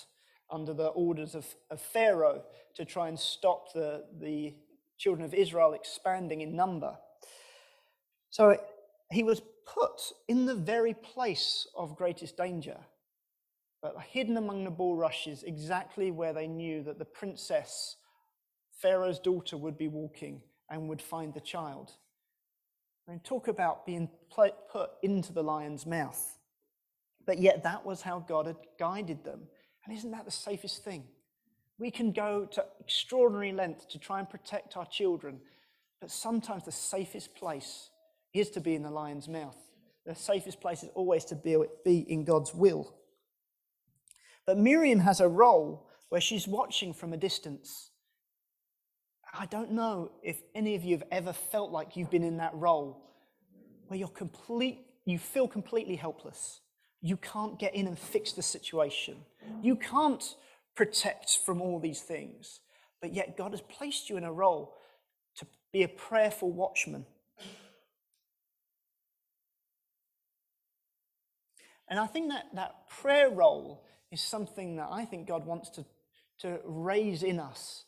under 0.51 0.73
the 0.73 0.87
orders 0.87 1.35
of, 1.35 1.45
of 1.71 1.81
Pharaoh 1.81 2.43
to 2.75 2.85
try 2.85 3.07
and 3.07 3.19
stop 3.19 3.73
the, 3.73 4.03
the 4.19 4.53
children 4.97 5.25
of 5.25 5.33
Israel 5.33 5.73
expanding 5.73 6.41
in 6.41 6.55
number. 6.55 6.97
So 8.29 8.57
he 9.13 9.23
was 9.23 9.41
put 9.65 10.01
in 10.27 10.45
the 10.45 10.55
very 10.55 10.93
place 10.93 11.67
of 11.75 11.95
greatest 11.95 12.37
danger, 12.37 12.77
but 13.81 13.99
hidden 14.01 14.37
among 14.37 14.63
the 14.63 14.71
bulrushes, 14.71 15.43
exactly 15.43 16.11
where 16.11 16.33
they 16.33 16.47
knew 16.47 16.83
that 16.83 16.99
the 16.99 17.05
princess, 17.05 17.97
Pharaoh's 18.81 19.19
daughter, 19.19 19.57
would 19.57 19.77
be 19.77 19.87
walking 19.87 20.41
and 20.69 20.87
would 20.87 21.01
find 21.01 21.33
the 21.33 21.41
child. 21.41 21.91
And 23.07 23.23
talk 23.23 23.49
about 23.49 23.85
being 23.85 24.09
put 24.29 24.55
into 25.01 25.33
the 25.33 25.43
lion's 25.43 25.85
mouth. 25.85 26.37
But 27.25 27.39
yet, 27.39 27.63
that 27.63 27.85
was 27.85 28.01
how 28.01 28.19
God 28.19 28.47
had 28.47 28.57
guided 28.79 29.25
them. 29.25 29.41
And 29.85 29.97
isn't 29.97 30.11
that 30.11 30.25
the 30.25 30.31
safest 30.31 30.83
thing? 30.83 31.03
We 31.77 31.91
can 31.91 32.13
go 32.13 32.45
to 32.45 32.65
extraordinary 32.79 33.51
lengths 33.51 33.85
to 33.87 33.99
try 33.99 34.19
and 34.19 34.29
protect 34.29 34.77
our 34.77 34.85
children, 34.85 35.41
but 35.99 36.11
sometimes 36.11 36.63
the 36.63 36.71
safest 36.71 37.35
place 37.35 37.89
is 38.33 38.49
to 38.51 38.59
be 38.59 38.75
in 38.75 38.83
the 38.83 38.89
lion's 38.89 39.27
mouth. 39.27 39.57
The 40.05 40.15
safest 40.15 40.59
place 40.59 40.83
is 40.83 40.89
always 40.95 41.25
to 41.25 41.35
be, 41.35 41.55
in 41.85 42.25
God's 42.25 42.53
will. 42.53 42.93
But 44.45 44.57
Miriam 44.57 44.99
has 44.99 45.19
a 45.19 45.27
role 45.27 45.87
where 46.09 46.19
she's 46.19 46.47
watching 46.47 46.93
from 46.93 47.13
a 47.13 47.17
distance. 47.17 47.91
I 49.37 49.45
don't 49.45 49.71
know 49.71 50.11
if 50.21 50.41
any 50.53 50.75
of 50.75 50.83
you 50.83 50.97
have 50.97 51.07
ever 51.11 51.33
felt 51.33 51.71
like 51.71 51.95
you've 51.95 52.11
been 52.11 52.23
in 52.23 52.37
that 52.37 52.53
role 52.53 53.09
where 53.87 53.97
you're 53.97 54.09
complete, 54.09 54.79
you 55.05 55.17
feel 55.17 55.47
completely 55.47 55.95
helpless. 55.95 56.59
You 57.01 57.17
can't 57.17 57.57
get 57.59 57.75
in 57.75 57.87
and 57.87 57.97
fix 57.97 58.33
the 58.33 58.41
situation. 58.41 59.17
You 59.61 59.75
can't 59.75 60.23
protect 60.75 61.39
from 61.45 61.61
all 61.61 61.79
these 61.79 62.01
things. 62.01 62.59
But 63.01 63.13
yet, 63.13 63.35
God 63.37 63.51
has 63.51 63.61
placed 63.61 64.09
you 64.09 64.17
in 64.17 64.23
a 64.23 64.31
role 64.31 64.75
to 65.37 65.45
be 65.71 65.83
a 65.83 65.87
prayerful 65.87 66.51
watchman 66.51 67.05
And 71.93 71.99
I 71.99 72.07
think 72.07 72.31
that 72.31 72.47
that 72.55 72.89
prayer 72.89 73.29
role 73.29 73.85
is 74.11 74.19
something 74.19 74.77
that 74.77 74.87
I 74.89 75.05
think 75.05 75.27
God 75.27 75.45
wants 75.45 75.69
to, 75.69 75.85
to 76.39 76.59
raise 76.65 77.21
in 77.21 77.39
us 77.39 77.83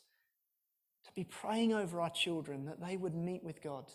to 1.06 1.10
be 1.16 1.24
praying 1.24 1.74
over 1.74 2.00
our 2.00 2.10
children 2.10 2.66
that 2.66 2.80
they 2.80 2.96
would 2.96 3.16
meet 3.16 3.42
with 3.42 3.60
God, 3.60 3.90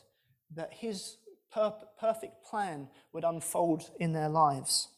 that 0.54 0.74
His 0.74 1.16
per- 1.50 1.72
perfect 1.98 2.44
plan 2.44 2.90
would 3.14 3.24
unfold 3.24 3.90
in 4.02 4.12
their 4.12 4.28
lives. 4.28 4.90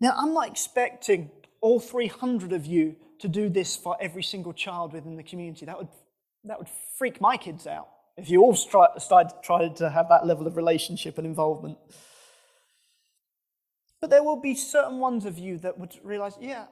Now, 0.00 0.14
I'm 0.16 0.32
not 0.32 0.48
expecting 0.48 1.30
all 1.60 1.80
300 1.80 2.54
of 2.54 2.64
you 2.64 2.96
to 3.18 3.28
do 3.28 3.50
this 3.50 3.76
for 3.76 3.94
every 4.00 4.22
single 4.22 4.54
child 4.54 4.94
within 4.94 5.16
the 5.16 5.22
community. 5.22 5.66
That 5.66 5.76
would, 5.76 5.88
that 6.44 6.58
would 6.58 6.70
freak 6.96 7.20
my 7.20 7.36
kids 7.36 7.66
out 7.66 7.88
if 8.16 8.30
you 8.30 8.40
all 8.40 8.54
started, 8.54 9.42
tried 9.42 9.76
to 9.76 9.90
have 9.90 10.08
that 10.08 10.26
level 10.26 10.46
of 10.46 10.56
relationship 10.56 11.18
and 11.18 11.26
involvement. 11.26 11.76
But 14.04 14.10
there 14.10 14.22
will 14.22 14.36
be 14.36 14.54
certain 14.54 14.98
ones 14.98 15.24
of 15.24 15.38
you 15.38 15.56
that 15.60 15.78
would 15.78 15.98
realize, 16.02 16.36
yeah, 16.38 16.66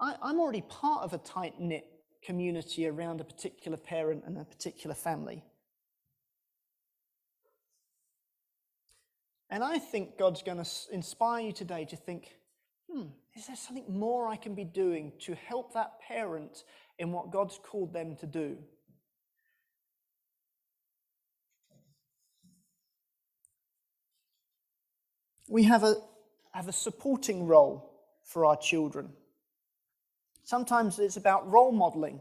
I, 0.00 0.16
I'm 0.20 0.40
already 0.40 0.62
part 0.62 1.04
of 1.04 1.12
a 1.12 1.18
tight 1.18 1.60
knit 1.60 1.86
community 2.24 2.88
around 2.88 3.20
a 3.20 3.24
particular 3.24 3.76
parent 3.76 4.24
and 4.26 4.36
a 4.36 4.44
particular 4.44 4.96
family. 4.96 5.44
And 9.48 9.62
I 9.62 9.78
think 9.78 10.18
God's 10.18 10.42
going 10.42 10.60
to 10.60 10.68
inspire 10.90 11.46
you 11.46 11.52
today 11.52 11.84
to 11.84 11.94
think, 11.94 12.34
hmm, 12.90 13.04
is 13.36 13.46
there 13.46 13.54
something 13.54 13.84
more 13.88 14.26
I 14.26 14.34
can 14.34 14.56
be 14.56 14.64
doing 14.64 15.12
to 15.20 15.36
help 15.36 15.74
that 15.74 16.00
parent 16.00 16.64
in 16.98 17.12
what 17.12 17.30
God's 17.30 17.60
called 17.62 17.92
them 17.92 18.16
to 18.16 18.26
do? 18.26 18.58
We 25.48 25.62
have 25.62 25.84
a, 25.84 25.94
have 26.52 26.68
a 26.68 26.72
supporting 26.72 27.46
role 27.46 27.90
for 28.24 28.44
our 28.44 28.56
children. 28.56 29.10
Sometimes 30.44 30.98
it's 30.98 31.16
about 31.16 31.50
role 31.50 31.72
modeling. 31.72 32.20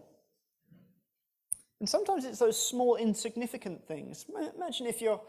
And 1.79 1.89
sometimes 1.89 2.25
it's 2.25 2.39
those 2.39 2.63
small, 2.63 2.95
insignificant 2.95 3.87
things. 3.87 4.25
Imagine 4.55 4.85
if 4.85 5.01
you're 5.01 5.21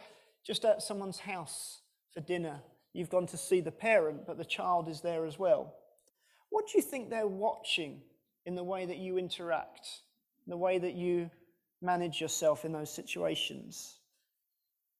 just 0.44 0.64
at 0.64 0.82
someone's 0.82 1.18
house 1.18 1.80
for 2.12 2.20
dinner. 2.20 2.60
You've 2.92 3.08
gone 3.08 3.26
to 3.28 3.38
see 3.38 3.60
the 3.60 3.72
parent, 3.72 4.26
but 4.26 4.36
the 4.36 4.44
child 4.44 4.88
is 4.88 5.00
there 5.00 5.24
as 5.24 5.38
well. 5.38 5.74
What 6.50 6.66
do 6.66 6.72
you 6.76 6.82
think 6.82 7.08
they're 7.08 7.26
watching 7.26 8.02
in 8.44 8.54
the 8.54 8.64
way 8.64 8.84
that 8.84 8.98
you 8.98 9.16
interact, 9.16 9.88
the 10.46 10.56
way 10.56 10.78
that 10.78 10.94
you 10.94 11.30
manage 11.80 12.20
yourself 12.20 12.66
in 12.66 12.72
those 12.72 12.92
situations? 12.92 13.96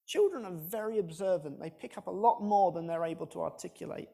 Children 0.07 0.45
are 0.45 0.53
very 0.53 0.99
observant. 0.99 1.61
They 1.61 1.71
pick 1.71 1.97
up 1.97 2.07
a 2.07 2.11
lot 2.11 2.43
more 2.43 2.73
than 2.73 2.87
they're 2.87 3.05
able 3.05 3.27
to 3.29 3.43
articulate. 3.43 4.09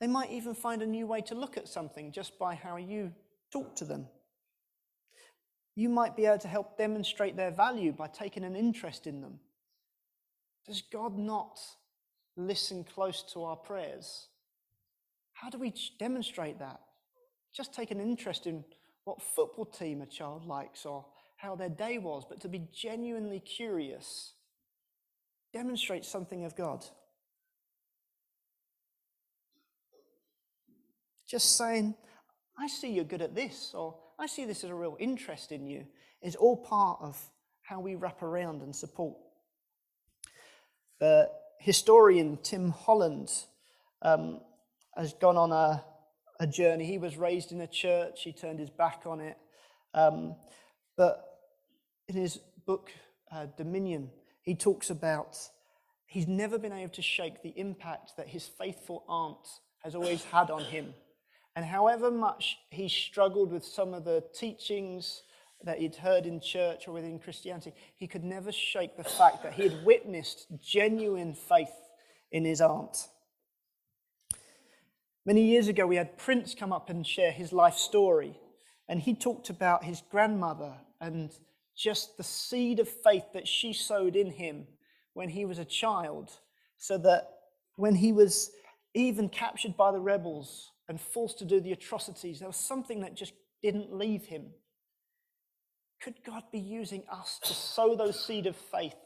They 0.00 0.06
might 0.06 0.30
even 0.30 0.54
find 0.54 0.82
a 0.82 0.86
new 0.86 1.06
way 1.06 1.20
to 1.22 1.34
look 1.34 1.56
at 1.56 1.68
something 1.68 2.12
just 2.12 2.38
by 2.38 2.54
how 2.54 2.76
you 2.76 3.12
talk 3.52 3.74
to 3.76 3.84
them. 3.84 4.06
You 5.74 5.88
might 5.88 6.16
be 6.16 6.26
able 6.26 6.38
to 6.38 6.48
help 6.48 6.76
demonstrate 6.76 7.36
their 7.36 7.50
value 7.50 7.92
by 7.92 8.08
taking 8.08 8.44
an 8.44 8.56
interest 8.56 9.06
in 9.06 9.20
them. 9.20 9.40
Does 10.66 10.82
God 10.82 11.16
not 11.16 11.58
listen 12.36 12.84
close 12.84 13.22
to 13.32 13.44
our 13.44 13.56
prayers? 13.56 14.28
How 15.32 15.50
do 15.50 15.58
we 15.58 15.72
demonstrate 15.98 16.58
that? 16.58 16.80
Just 17.54 17.72
take 17.72 17.90
an 17.90 18.00
interest 18.00 18.46
in 18.46 18.64
what 19.04 19.22
football 19.22 19.64
team 19.64 20.02
a 20.02 20.06
child 20.06 20.44
likes 20.44 20.84
or 20.84 21.06
how 21.38 21.54
their 21.54 21.68
day 21.68 21.98
was, 21.98 22.24
but 22.28 22.40
to 22.40 22.48
be 22.48 22.68
genuinely 22.72 23.40
curious 23.40 24.34
demonstrates 25.52 26.08
something 26.08 26.44
of 26.44 26.54
God. 26.56 26.84
Just 31.28 31.56
saying, 31.56 31.94
I 32.58 32.66
see 32.66 32.92
you're 32.92 33.04
good 33.04 33.22
at 33.22 33.34
this, 33.34 33.72
or 33.74 33.96
I 34.18 34.26
see 34.26 34.44
this 34.44 34.64
as 34.64 34.70
a 34.70 34.74
real 34.74 34.96
interest 34.98 35.52
in 35.52 35.66
you, 35.66 35.86
is 36.22 36.34
all 36.34 36.56
part 36.56 36.98
of 37.00 37.16
how 37.62 37.80
we 37.80 37.94
wrap 37.94 38.22
around 38.22 38.62
and 38.62 38.74
support. 38.74 39.16
The 40.98 41.30
historian 41.60 42.38
Tom 42.42 42.70
Holland 42.70 43.30
um, 44.02 44.40
has 44.96 45.12
gone 45.14 45.36
on 45.36 45.52
a, 45.52 45.84
a, 46.40 46.46
journey. 46.46 46.86
He 46.86 46.98
was 46.98 47.16
raised 47.16 47.52
in 47.52 47.60
a 47.60 47.66
church, 47.66 48.22
he 48.24 48.32
turned 48.32 48.58
his 48.58 48.70
back 48.70 49.02
on 49.06 49.20
it. 49.20 49.36
Um, 49.94 50.34
but 50.96 51.27
in 52.08 52.16
his 52.16 52.40
book, 52.66 52.90
uh, 53.30 53.46
Dominion, 53.56 54.10
he 54.42 54.54
talks 54.54 54.90
about 54.90 55.38
he's 56.06 56.26
never 56.26 56.58
been 56.58 56.72
able 56.72 56.92
to 56.94 57.02
shake 57.02 57.42
the 57.42 57.52
impact 57.56 58.12
that 58.16 58.28
his 58.28 58.46
faithful 58.46 59.04
aunt 59.08 59.46
has 59.80 59.94
always 59.94 60.24
had 60.24 60.50
on 60.50 60.64
him. 60.64 60.94
And 61.54 61.66
however 61.66 62.10
much 62.10 62.56
he 62.70 62.88
struggled 62.88 63.52
with 63.52 63.64
some 63.64 63.92
of 63.92 64.04
the 64.04 64.24
teachings 64.34 65.22
that 65.64 65.78
he'd 65.78 65.96
heard 65.96 66.24
in 66.24 66.40
church 66.40 66.88
or 66.88 66.92
within 66.92 67.18
Christianity, 67.18 67.74
he 67.96 68.06
could 68.06 68.24
never 68.24 68.52
shake 68.52 68.96
the 68.96 69.04
fact 69.04 69.42
that 69.42 69.54
he 69.54 69.64
had 69.64 69.84
witnessed 69.84 70.46
genuine 70.62 71.34
faith 71.34 71.72
in 72.30 72.44
his 72.44 72.60
aunt. 72.60 73.08
Many 75.26 75.42
years 75.42 75.68
ago, 75.68 75.86
we 75.86 75.96
had 75.96 76.16
Prince 76.16 76.54
come 76.54 76.72
up 76.72 76.88
and 76.88 77.06
share 77.06 77.32
his 77.32 77.52
life 77.52 77.74
story, 77.74 78.38
and 78.88 79.00
he 79.00 79.14
talked 79.14 79.50
about 79.50 79.84
his 79.84 80.00
grandmother 80.10 80.74
and 81.00 81.30
just 81.78 82.16
the 82.16 82.24
seed 82.24 82.80
of 82.80 82.88
faith 82.88 83.24
that 83.34 83.46
she 83.46 83.72
sowed 83.72 84.16
in 84.16 84.30
him 84.32 84.66
when 85.14 85.28
he 85.28 85.44
was 85.44 85.58
a 85.58 85.64
child, 85.64 86.30
so 86.76 86.98
that 86.98 87.28
when 87.76 87.94
he 87.94 88.12
was 88.12 88.50
even 88.94 89.28
captured 89.28 89.76
by 89.76 89.92
the 89.92 90.00
rebels 90.00 90.72
and 90.88 91.00
forced 91.00 91.38
to 91.38 91.44
do 91.44 91.60
the 91.60 91.72
atrocities. 91.72 92.40
There 92.40 92.48
was 92.48 92.56
something 92.56 93.00
that 93.00 93.14
just 93.14 93.34
didn't 93.62 93.94
leave 93.94 94.24
him. 94.24 94.46
Could 96.02 96.16
God 96.24 96.44
be 96.50 96.58
using 96.58 97.02
us 97.10 97.38
to 97.44 97.52
sow 97.52 97.94
those 97.94 98.24
seed 98.24 98.46
of 98.46 98.56
faith 98.56 98.96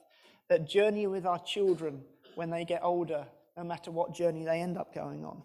that 0.49 0.69
journey 0.69 1.07
with 1.07 1.27
our 1.27 1.39
children 1.39 2.03
when 2.35 2.51
they 2.51 2.65
get 2.65 2.83
older, 2.83 3.27
no 3.57 3.65
matter 3.65 3.91
what 3.91 4.15
journey 4.15 4.45
they 4.45 4.61
end 4.61 4.79
up 4.79 4.95
going 4.95 5.25
on? 5.25 5.43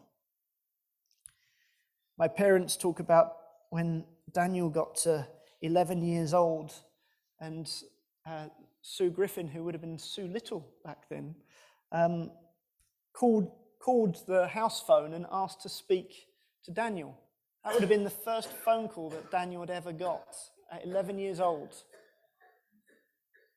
My 2.18 2.28
parents 2.28 2.76
talk 2.76 3.00
about 3.00 3.34
when 3.70 4.06
Daniel 4.34 4.70
got 4.70 4.96
to 4.98 5.28
11 5.62 6.04
years 6.04 6.34
old 6.34 6.74
and 7.40 7.72
uh, 8.26 8.48
Sue 8.82 9.10
Griffin, 9.10 9.48
who 9.48 9.64
would 9.64 9.74
have 9.74 9.82
been 9.82 10.00
Sue 10.00 10.28
Little 10.28 10.68
back 10.84 11.10
then, 11.10 11.36
um, 11.92 12.32
called 13.14 13.52
called 13.80 14.26
the 14.28 14.48
house 14.48 14.82
phone 14.82 15.14
and 15.14 15.26
asked 15.32 15.62
to 15.62 15.70
speak 15.70 16.28
to 16.66 16.72
Daniel. 16.72 17.18
That 17.64 17.74
would 17.74 17.82
have 17.82 17.90
been 17.90 18.04
the 18.04 18.10
first 18.10 18.50
phone 18.50 18.88
call 18.88 19.10
that 19.12 19.32
Daniel 19.32 19.62
had 19.62 19.70
ever 19.70 19.92
got 19.92 20.36
at 20.72 20.86
11 20.86 21.20
years 21.20 21.40
old. 21.40 21.74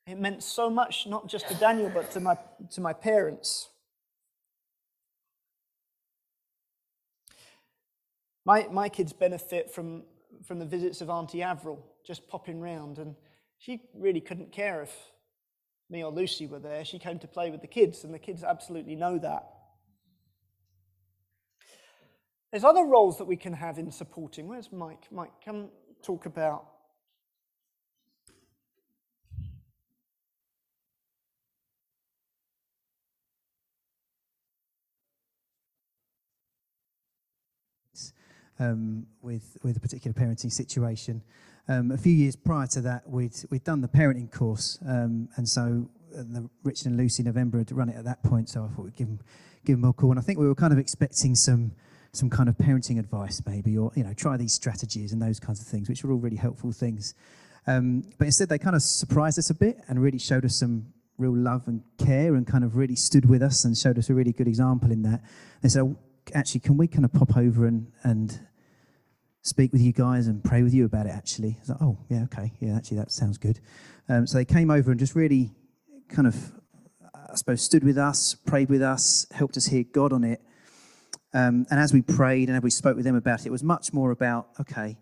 It 0.07 0.19
meant 0.19 0.43
so 0.43 0.71
much, 0.71 1.07
not 1.07 1.29
just 1.29 1.49
to 1.49 1.55
Daniel, 1.55 1.91
but 1.93 2.11
to 2.13 2.21
my, 2.21 2.37
to 2.73 2.81
my 2.81 2.93
parents. 2.93 3.69
My, 8.45 8.67
my 8.71 8.89
kids 8.89 9.13
benefit 9.13 9.71
from, 9.71 10.03
from 10.45 10.59
the 10.59 10.65
visits 10.65 11.01
of 11.01 11.11
Auntie 11.11 11.43
Avril, 11.43 11.85
just 12.05 12.27
popping 12.29 12.61
round. 12.61 12.99
And 12.99 13.15
she 13.61 13.83
really 13.95 14.23
couldn't 14.23 14.53
care 14.53 14.83
if 14.83 14.91
me 15.91 16.03
or 16.03 16.11
Lucy 16.11 16.47
were 16.47 16.59
there. 16.59 16.83
She 16.83 16.99
came 16.99 17.19
to 17.19 17.29
play 17.29 17.51
with 17.51 17.61
the 17.61 17.67
kids, 17.67 18.05
and 18.05 18.15
the 18.15 18.19
kids 18.19 18.43
absolutely 18.43 18.97
know 18.97 19.19
that. 19.19 19.45
There's 22.51 22.65
other 22.65 22.85
roles 22.85 23.19
that 23.19 23.27
we 23.27 23.37
can 23.37 23.53
have 23.53 23.79
in 23.79 23.93
supporting. 23.93 24.49
Where's 24.49 24.73
Mike? 24.73 25.09
Mike, 25.13 25.31
come 25.45 25.69
talk 26.03 26.25
about. 26.25 26.65
Um, 38.59 39.07
with 39.23 39.57
with 39.63 39.77
a 39.77 39.81
particular 39.81 40.15
parenting 40.15 40.53
situation. 40.53 41.23
Um, 41.69 41.91
a 41.91 41.99
few 41.99 42.13
years 42.13 42.37
prior 42.37 42.67
to 42.69 42.81
that, 42.83 43.09
we'd 43.09 43.37
we'd 43.51 43.65
done 43.65 43.81
the 43.81 43.89
parenting 43.89 44.31
course, 44.31 44.79
um, 44.87 45.29
and 45.37 45.49
so 45.49 45.89
uh, 46.13 46.23
the 46.23 46.49
Richard 46.65 46.87
and 46.87 46.97
Lucy 46.97 47.23
November 47.23 47.59
had 47.59 47.71
run 47.73 47.89
it 47.89 47.97
at 47.97 48.05
that 48.05 48.23
point. 48.23 48.49
So 48.49 48.65
I 48.65 48.69
thought 48.75 48.85
we'd 48.85 48.97
give 48.97 49.07
them 49.07 49.21
give 49.65 49.81
them 49.81 49.89
a 49.89 49.93
call, 49.93 50.11
and 50.11 50.19
I 50.19 50.23
think 50.23 50.39
we 50.39 50.49
were 50.49 50.55
kind 50.55 50.73
of 50.73 50.79
expecting 50.79 51.35
some 51.35 51.73
some 52.13 52.29
kind 52.29 52.49
of 52.49 52.57
parenting 52.57 52.99
advice, 52.99 53.41
maybe, 53.47 53.77
or 53.79 53.93
you 53.95 54.03
know, 54.03 54.13
try 54.15 54.37
these 54.37 54.53
strategies 54.53 55.13
and 55.13 55.23
those 55.23 55.39
kinds 55.39 55.61
of 55.61 55.67
things, 55.67 55.89
which 55.89 56.05
were 56.05 56.13
all 56.13 56.19
really 56.19 56.37
helpful 56.37 56.73
things. 56.73 57.15
Um, 57.67 58.05
but 58.19 58.25
instead, 58.25 58.49
they 58.49 58.59
kind 58.59 58.75
of 58.75 58.83
surprised 58.83 59.39
us 59.39 59.51
a 59.51 59.55
bit 59.55 59.79
and 59.89 60.01
really 60.03 60.19
showed 60.19 60.45
us 60.45 60.57
some 60.57 60.87
real 61.19 61.37
love 61.37 61.69
and 61.69 61.83
care, 61.99 62.35
and 62.35 62.47
kind 62.47 62.65
of 62.65 62.77
really 62.77 62.97
stood 62.97 63.29
with 63.29 63.43
us 63.43 63.65
and 63.65 63.77
showed 63.77 63.99
us 63.99 64.11
a 64.11 64.15
really 64.15 64.33
good 64.33 64.49
example 64.49 64.91
in 64.91 65.03
that. 65.03 65.23
They 65.63 65.69
said, 65.69 65.83
oh, 65.83 65.97
"Actually, 66.35 66.61
can 66.61 66.77
we 66.77 66.89
kind 66.89 67.05
of 67.05 67.13
pop 67.13 67.37
over 67.37 67.67
and 67.67 67.93
and 68.03 68.41
speak 69.43 69.73
with 69.73 69.81
you 69.81 69.93
guys 69.93 70.27
and 70.27 70.43
pray 70.43 70.63
with 70.63 70.75
you 70.75 70.85
about 70.85 71.07
it?" 71.07 71.11
Actually, 71.11 71.57
I 71.57 71.61
was 71.61 71.69
like, 71.71 71.83
"Oh, 71.83 71.99
yeah, 72.09 72.25
okay, 72.25 72.53
yeah, 72.61 72.77
actually, 72.77 72.99
that 72.99 73.11
sounds 73.11 73.39
good." 73.39 73.61
Um, 74.09 74.27
so 74.27 74.39
they 74.39 74.45
came 74.45 74.71
over 74.71 74.91
and 74.91 74.99
just 74.99 75.15
really 75.15 75.53
kind 76.09 76.27
of, 76.27 76.53
I 77.15 77.37
suppose, 77.37 77.63
stood 77.63 77.85
with 77.85 77.99
us, 77.99 78.35
prayed 78.35 78.69
with 78.69 78.83
us, 78.83 79.27
helped 79.31 79.57
us 79.57 79.67
hear 79.67 79.85
God 79.85 80.13
on 80.13 80.25
it 80.25 80.41
um, 81.33 81.67
and 81.71 81.79
as 81.79 81.93
we 81.93 82.03
prayed 82.03 82.49
and 82.49 82.57
as 82.57 82.63
we 82.63 82.71
spoke 82.71 82.97
with 82.97 83.05
them 83.05 83.15
about 83.15 83.41
it, 83.41 83.47
it 83.47 83.53
was 83.53 83.63
much 83.63 83.93
more 83.93 84.11
about, 84.11 84.49
okay, 84.61 84.99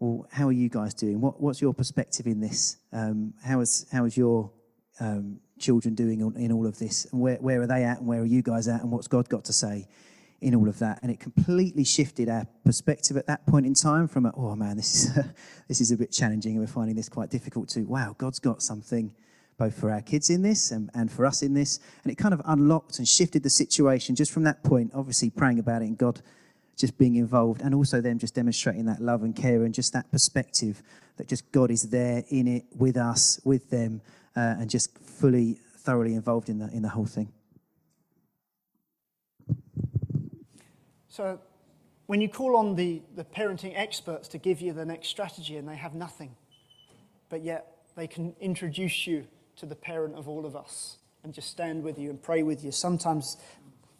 well, 0.00 0.26
how 0.32 0.48
are 0.48 0.52
you 0.52 0.68
guys 0.68 0.94
doing? 0.94 1.20
What, 1.20 1.40
what's 1.40 1.60
your 1.60 1.72
perspective 1.72 2.26
in 2.26 2.40
this? 2.40 2.78
Um, 2.92 3.34
how, 3.44 3.60
is, 3.60 3.86
how 3.92 4.04
is 4.04 4.16
your 4.16 4.50
um, 4.98 5.38
children 5.60 5.94
doing 5.94 6.20
in 6.36 6.50
all 6.50 6.66
of 6.66 6.78
this? 6.78 7.06
And 7.12 7.20
where, 7.20 7.36
where 7.36 7.62
are 7.62 7.66
they 7.68 7.84
at 7.84 7.98
and 7.98 8.08
where 8.08 8.20
are 8.20 8.26
you 8.26 8.42
guys 8.42 8.66
at? 8.66 8.82
And 8.82 8.90
what's 8.90 9.06
God 9.06 9.28
got 9.28 9.44
to 9.44 9.52
say 9.52 9.86
in 10.42 10.54
all 10.54 10.68
of 10.68 10.78
that? 10.80 10.98
And 11.02 11.10
it 11.10 11.20
completely 11.20 11.84
shifted 11.84 12.28
our 12.28 12.46
perspective 12.64 13.16
at 13.16 13.26
that 13.26 13.46
point 13.46 13.66
in 13.66 13.74
time 13.74 14.08
from, 14.08 14.26
a, 14.26 14.32
oh 14.36 14.54
man, 14.54 14.76
this 14.76 14.94
is, 14.94 15.16
a, 15.16 15.34
this 15.68 15.80
is 15.80 15.90
a 15.90 15.96
bit 15.96 16.12
challenging 16.12 16.52
and 16.52 16.60
we're 16.60 16.66
finding 16.66 16.96
this 16.96 17.08
quite 17.08 17.30
difficult 17.30 17.68
to, 17.70 17.82
wow, 17.82 18.14
God's 18.18 18.38
got 18.38 18.62
something 18.62 19.14
both 19.58 19.78
for 19.78 19.90
our 19.90 20.00
kids 20.00 20.30
in 20.30 20.42
this 20.42 20.70
and, 20.70 20.90
and 20.94 21.10
for 21.10 21.24
us 21.24 21.42
in 21.42 21.54
this. 21.54 21.78
And 22.02 22.12
it 22.12 22.16
kind 22.16 22.34
of 22.34 22.42
unlocked 22.44 22.98
and 22.98 23.06
shifted 23.06 23.42
the 23.42 23.50
situation 23.50 24.14
just 24.14 24.32
from 24.32 24.44
that 24.44 24.62
point, 24.64 24.92
obviously 24.94 25.30
praying 25.30 25.58
about 25.58 25.82
it 25.82 25.86
and 25.86 25.98
God 25.98 26.20
just 26.76 26.98
being 26.98 27.16
involved, 27.16 27.60
and 27.60 27.74
also 27.74 28.00
them 28.00 28.18
just 28.18 28.34
demonstrating 28.34 28.86
that 28.86 29.00
love 29.00 29.22
and 29.22 29.36
care 29.36 29.62
and 29.62 29.74
just 29.74 29.92
that 29.92 30.10
perspective 30.10 30.82
that 31.16 31.28
just 31.28 31.50
God 31.52 31.70
is 31.70 31.90
there 31.90 32.24
in 32.30 32.48
it 32.48 32.64
with 32.76 32.96
us, 32.96 33.40
with 33.44 33.70
them, 33.70 34.00
uh, 34.34 34.56
and 34.58 34.70
just 34.70 34.98
fully, 34.98 35.58
thoroughly 35.76 36.14
involved 36.14 36.48
in 36.48 36.58
the, 36.58 36.68
in 36.68 36.82
the 36.82 36.88
whole 36.88 37.06
thing. 37.06 37.30
So 41.12 41.38
when 42.06 42.22
you 42.22 42.28
call 42.30 42.56
on 42.56 42.74
the, 42.74 43.02
the 43.16 43.24
parenting 43.24 43.74
experts 43.76 44.28
to 44.28 44.38
give 44.38 44.62
you 44.62 44.72
the 44.72 44.86
next 44.86 45.08
strategy 45.08 45.58
and 45.58 45.68
they 45.68 45.76
have 45.76 45.92
nothing, 45.92 46.34
but 47.28 47.42
yet 47.42 47.66
they 47.96 48.06
can 48.06 48.34
introduce 48.40 49.06
you 49.06 49.26
to 49.56 49.66
the 49.66 49.76
parent 49.76 50.14
of 50.14 50.26
all 50.26 50.46
of 50.46 50.56
us 50.56 50.96
and 51.22 51.34
just 51.34 51.50
stand 51.50 51.82
with 51.82 51.98
you 51.98 52.08
and 52.08 52.22
pray 52.22 52.42
with 52.42 52.64
you. 52.64 52.72
Sometimes 52.72 53.36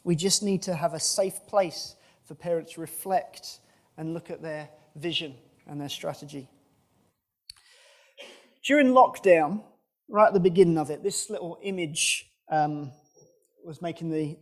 we 0.04 0.16
just 0.16 0.42
need 0.42 0.62
to 0.62 0.74
have 0.74 0.94
a 0.94 0.98
safe 0.98 1.46
place 1.46 1.96
for 2.24 2.34
parents 2.34 2.72
to 2.72 2.80
reflect 2.80 3.58
and 3.98 4.14
look 4.14 4.30
at 4.30 4.40
their 4.40 4.70
vision 4.96 5.34
and 5.66 5.78
their 5.78 5.90
strategy. 5.90 6.48
During 8.64 8.86
lockdown, 8.86 9.62
right 10.08 10.28
at 10.28 10.32
the 10.32 10.40
beginning 10.40 10.78
of 10.78 10.88
it, 10.88 11.02
this 11.02 11.28
little 11.28 11.58
image 11.62 12.32
um, 12.50 12.90
was 13.62 13.82
making 13.82 14.08
the 14.08 14.38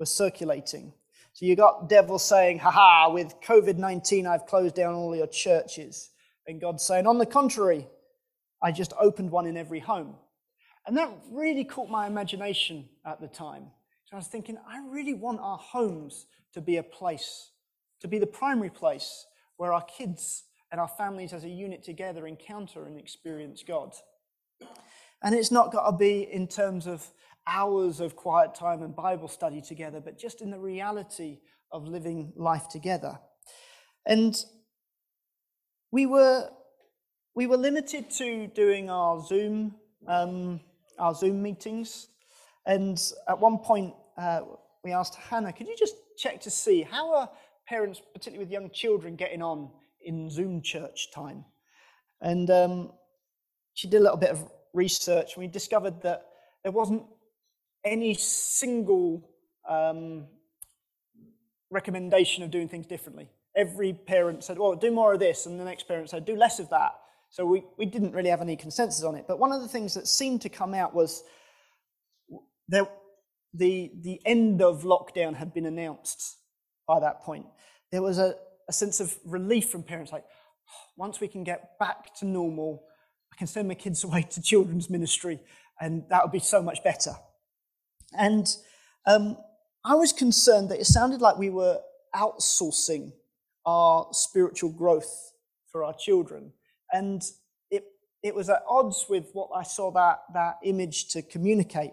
was 0.00 0.10
circulating. 0.10 0.92
So 1.38 1.46
you 1.46 1.54
got 1.54 1.88
devil 1.88 2.18
saying, 2.18 2.58
"Ha 2.58 2.70
ha! 2.72 3.08
With 3.12 3.40
COVID 3.40 3.76
nineteen, 3.76 4.26
I've 4.26 4.46
closed 4.46 4.74
down 4.74 4.94
all 4.94 5.14
your 5.14 5.28
churches," 5.28 6.10
and 6.48 6.60
God 6.60 6.80
saying, 6.80 7.06
"On 7.06 7.18
the 7.18 7.26
contrary, 7.26 7.86
I 8.60 8.72
just 8.72 8.92
opened 8.98 9.30
one 9.30 9.46
in 9.46 9.56
every 9.56 9.78
home." 9.78 10.16
And 10.84 10.96
that 10.96 11.16
really 11.30 11.64
caught 11.64 11.88
my 11.88 12.08
imagination 12.08 12.88
at 13.06 13.20
the 13.20 13.28
time. 13.28 13.70
So 14.06 14.16
I 14.16 14.18
was 14.18 14.26
thinking, 14.26 14.58
I 14.66 14.80
really 14.88 15.14
want 15.14 15.38
our 15.38 15.58
homes 15.58 16.26
to 16.54 16.60
be 16.60 16.76
a 16.76 16.82
place, 16.82 17.52
to 18.00 18.08
be 18.08 18.18
the 18.18 18.26
primary 18.26 18.70
place 18.70 19.24
where 19.58 19.72
our 19.72 19.84
kids 19.84 20.42
and 20.72 20.80
our 20.80 20.88
families 20.88 21.32
as 21.32 21.44
a 21.44 21.48
unit 21.48 21.84
together 21.84 22.26
encounter 22.26 22.84
and 22.84 22.98
experience 22.98 23.62
God. 23.62 23.94
And 25.22 25.36
it's 25.36 25.52
not 25.52 25.70
got 25.70 25.88
to 25.88 25.96
be 25.96 26.22
in 26.22 26.48
terms 26.48 26.88
of 26.88 27.12
hours 27.48 28.00
of 28.00 28.14
quiet 28.14 28.54
time 28.54 28.82
and 28.82 28.94
Bible 28.94 29.28
study 29.28 29.60
together, 29.60 30.00
but 30.00 30.18
just 30.18 30.42
in 30.42 30.50
the 30.50 30.58
reality 30.58 31.38
of 31.72 31.88
living 31.88 32.32
life 32.36 32.68
together. 32.68 33.18
And 34.06 34.36
we 35.90 36.06
were, 36.06 36.50
we 37.34 37.46
were 37.46 37.56
limited 37.56 38.10
to 38.10 38.46
doing 38.48 38.90
our 38.90 39.20
Zoom 39.24 39.74
um, 40.06 40.60
our 40.98 41.14
Zoom 41.14 41.42
meetings. 41.42 42.08
And 42.66 43.00
at 43.28 43.38
one 43.38 43.58
point, 43.58 43.94
uh, 44.16 44.40
we 44.84 44.92
asked 44.92 45.14
Hannah, 45.14 45.52
could 45.52 45.68
you 45.68 45.76
just 45.76 45.94
check 46.16 46.40
to 46.42 46.50
see 46.50 46.82
how 46.82 47.14
are 47.14 47.30
parents, 47.66 48.00
particularly 48.12 48.44
with 48.44 48.52
young 48.52 48.70
children, 48.70 49.16
getting 49.16 49.42
on 49.42 49.70
in 50.04 50.30
Zoom 50.30 50.62
church 50.62 51.08
time? 51.14 51.44
And 52.20 52.50
um, 52.50 52.92
she 53.74 53.88
did 53.88 54.00
a 54.00 54.02
little 54.02 54.16
bit 54.16 54.30
of 54.30 54.50
research, 54.74 55.34
and 55.34 55.42
we 55.42 55.48
discovered 55.48 56.02
that 56.02 56.26
there 56.62 56.72
wasn't 56.72 57.04
any 57.88 58.14
single 58.14 59.28
um, 59.68 60.26
recommendation 61.70 62.42
of 62.42 62.50
doing 62.50 62.68
things 62.68 62.86
differently. 62.86 63.28
Every 63.56 63.92
parent 63.92 64.44
said, 64.44 64.58
well, 64.58 64.74
do 64.74 64.90
more 64.90 65.14
of 65.14 65.20
this, 65.20 65.46
and 65.46 65.58
the 65.58 65.64
next 65.64 65.88
parent 65.88 66.10
said, 66.10 66.24
do 66.24 66.36
less 66.36 66.58
of 66.58 66.70
that. 66.70 66.92
So 67.30 67.44
we, 67.44 67.64
we 67.76 67.86
didn't 67.86 68.12
really 68.12 68.30
have 68.30 68.40
any 68.40 68.56
consensus 68.56 69.04
on 69.04 69.14
it. 69.14 69.26
But 69.28 69.38
one 69.38 69.52
of 69.52 69.60
the 69.60 69.68
things 69.68 69.94
that 69.94 70.06
seemed 70.06 70.42
to 70.42 70.48
come 70.48 70.74
out 70.74 70.94
was 70.94 71.22
there, 72.68 72.88
the, 73.52 73.90
the 74.00 74.20
end 74.24 74.62
of 74.62 74.82
lockdown 74.82 75.34
had 75.34 75.52
been 75.52 75.66
announced 75.66 76.38
by 76.86 77.00
that 77.00 77.22
point. 77.22 77.46
There 77.92 78.02
was 78.02 78.18
a, 78.18 78.34
a 78.68 78.72
sense 78.72 79.00
of 79.00 79.14
relief 79.24 79.68
from 79.68 79.82
parents 79.82 80.12
like, 80.12 80.24
oh, 80.24 80.92
once 80.96 81.20
we 81.20 81.28
can 81.28 81.44
get 81.44 81.78
back 81.78 82.14
to 82.16 82.26
normal, 82.26 82.84
I 83.32 83.36
can 83.36 83.46
send 83.46 83.68
my 83.68 83.74
kids 83.74 84.04
away 84.04 84.22
to 84.30 84.42
children's 84.42 84.88
ministry, 84.88 85.40
and 85.80 86.04
that 86.08 86.22
would 86.22 86.32
be 86.32 86.38
so 86.38 86.62
much 86.62 86.82
better. 86.82 87.12
And 88.16 88.46
um, 89.06 89.36
I 89.84 89.94
was 89.94 90.12
concerned 90.12 90.70
that 90.70 90.80
it 90.80 90.86
sounded 90.86 91.20
like 91.20 91.38
we 91.38 91.50
were 91.50 91.80
outsourcing 92.14 93.12
our 93.66 94.08
spiritual 94.12 94.70
growth 94.70 95.32
for 95.70 95.84
our 95.84 95.94
children 95.94 96.52
and 96.92 97.22
it, 97.70 97.84
it 98.22 98.34
was 98.34 98.48
at 98.48 98.62
odds 98.68 99.06
with 99.08 99.30
what 99.32 99.50
I 99.54 99.62
saw 99.62 99.90
that, 99.92 100.20
that 100.34 100.58
image 100.62 101.08
to 101.08 101.22
communicate. 101.22 101.92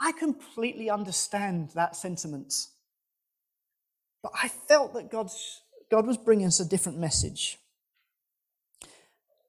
I 0.00 0.12
completely 0.12 0.90
understand 0.90 1.70
that 1.74 1.96
sentiment. 1.96 2.54
But 4.22 4.32
I 4.40 4.48
felt 4.48 4.94
that 4.94 5.10
God's, 5.10 5.62
God 5.90 6.06
was 6.06 6.16
bringing 6.16 6.46
us 6.46 6.60
a 6.60 6.68
different 6.68 6.98
message. 6.98 7.58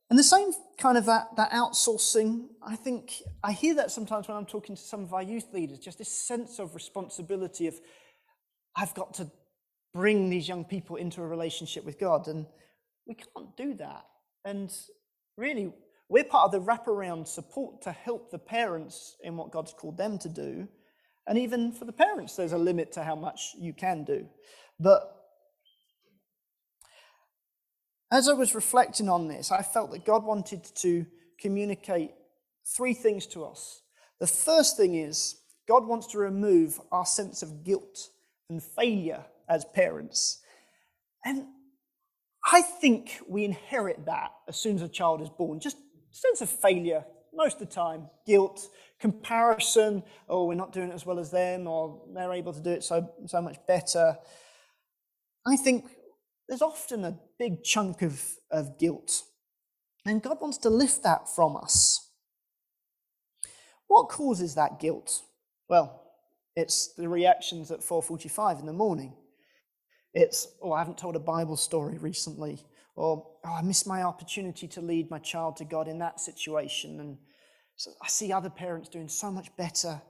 And 0.09 0.17
the 0.17 0.23
same 0.23 0.51
kind 0.77 0.97
of 0.97 1.05
that, 1.05 1.35
that 1.37 1.51
outsourcing, 1.51 2.47
I 2.63 2.75
think 2.75 3.21
I 3.43 3.51
hear 3.51 3.75
that 3.75 3.91
sometimes 3.91 4.27
when 4.27 4.37
I'm 4.37 4.45
talking 4.45 4.75
to 4.75 4.81
some 4.81 5.03
of 5.03 5.13
our 5.13 5.21
youth 5.21 5.53
leaders, 5.53 5.79
just 5.79 5.99
this 5.99 6.11
sense 6.11 6.59
of 6.59 6.73
responsibility 6.73 7.67
of, 7.67 7.79
I've 8.75 8.93
got 8.95 9.13
to 9.15 9.29
bring 9.93 10.29
these 10.29 10.47
young 10.47 10.65
people 10.65 10.95
into 10.95 11.21
a 11.21 11.27
relationship 11.27 11.85
with 11.85 11.99
God. 11.99 12.27
And 12.27 12.45
we 13.05 13.15
can't 13.15 13.55
do 13.55 13.75
that 13.75 14.05
and 14.45 14.73
really, 15.37 15.71
we're 16.09 16.23
part 16.23 16.45
of 16.45 16.51
the 16.51 16.61
wraparound 16.61 17.27
support 17.27 17.81
to 17.83 17.91
help 17.91 18.31
the 18.31 18.39
parents 18.39 19.15
in 19.23 19.37
what 19.37 19.51
God's 19.51 19.73
called 19.73 19.97
them 19.97 20.17
to 20.19 20.29
do. 20.29 20.67
And 21.27 21.37
even 21.37 21.71
for 21.71 21.85
the 21.85 21.93
parents, 21.93 22.35
there's 22.35 22.53
a 22.53 22.57
limit 22.57 22.91
to 22.93 23.03
how 23.03 23.15
much 23.15 23.51
you 23.59 23.73
can 23.73 24.03
do. 24.03 24.27
But 24.79 25.18
as 28.11 28.27
I 28.27 28.33
was 28.33 28.55
reflecting 28.55 29.09
on 29.09 29.27
this, 29.27 29.51
I 29.51 29.61
felt 29.61 29.91
that 29.91 30.05
God 30.05 30.23
wanted 30.23 30.63
to 30.75 31.05
communicate 31.39 32.11
three 32.65 32.93
things 32.93 33.25
to 33.27 33.45
us. 33.45 33.81
The 34.19 34.27
first 34.27 34.77
thing 34.77 34.95
is, 34.95 35.35
God 35.67 35.87
wants 35.87 36.07
to 36.07 36.17
remove 36.17 36.79
our 36.91 37.05
sense 37.05 37.43
of 37.43 37.63
guilt 37.63 38.09
and 38.49 38.61
failure 38.61 39.23
as 39.47 39.65
parents. 39.65 40.41
And 41.23 41.45
I 42.51 42.61
think 42.61 43.19
we 43.27 43.45
inherit 43.45 44.05
that 44.05 44.31
as 44.47 44.57
soon 44.57 44.75
as 44.75 44.81
a 44.81 44.87
child 44.87 45.21
is 45.21 45.29
born. 45.29 45.59
Just 45.59 45.77
sense 46.11 46.41
of 46.41 46.49
failure 46.49 47.05
most 47.33 47.61
of 47.61 47.69
the 47.69 47.73
time, 47.73 48.09
guilt, 48.25 48.67
comparison, 48.99 50.03
oh, 50.27 50.45
we're 50.45 50.55
not 50.55 50.73
doing 50.73 50.89
it 50.89 50.93
as 50.93 51.05
well 51.05 51.19
as 51.19 51.29
them, 51.29 51.67
or 51.67 52.01
they're 52.13 52.33
able 52.33 52.53
to 52.53 52.59
do 52.59 52.71
it 52.71 52.83
so, 52.83 53.07
so 53.27 53.41
much 53.41 53.57
better. 53.67 54.17
I 55.45 55.55
think 55.55 55.85
there's 56.49 56.63
often 56.63 57.05
a 57.05 57.17
big 57.37 57.63
chunk 57.63 58.01
of, 58.01 58.21
of 58.51 58.79
guilt. 58.79 59.21
And 60.05 60.21
God 60.21 60.41
wants 60.41 60.57
to 60.59 60.69
lift 60.69 61.03
that 61.03 61.29
from 61.29 61.55
us. 61.55 62.09
What 63.87 64.09
causes 64.09 64.55
that 64.55 64.79
guilt? 64.79 65.21
Well, 65.69 66.01
it's 66.55 66.93
the 66.95 67.07
reactions 67.07 67.71
at 67.71 67.81
4:45 67.81 68.59
in 68.59 68.65
the 68.65 68.73
morning. 68.73 69.13
It's, 70.13 70.47
oh, 70.61 70.73
I 70.73 70.79
haven't 70.79 70.97
told 70.97 71.15
a 71.15 71.19
Bible 71.19 71.55
story 71.55 71.99
recently. 71.99 72.65
Or, 72.95 73.27
oh, 73.45 73.53
I 73.53 73.61
missed 73.61 73.85
my 73.85 74.01
opportunity 74.01 74.67
to 74.69 74.81
lead 74.81 75.11
my 75.11 75.19
child 75.19 75.57
to 75.57 75.65
God 75.65 75.87
in 75.87 75.99
that 75.99 76.19
situation. 76.19 76.99
And 76.99 77.17
so 77.75 77.91
I 78.01 78.07
see 78.07 78.33
other 78.33 78.49
parents 78.49 78.89
doing 78.89 79.07
so 79.07 79.29
much 79.29 79.55
better. 79.55 80.01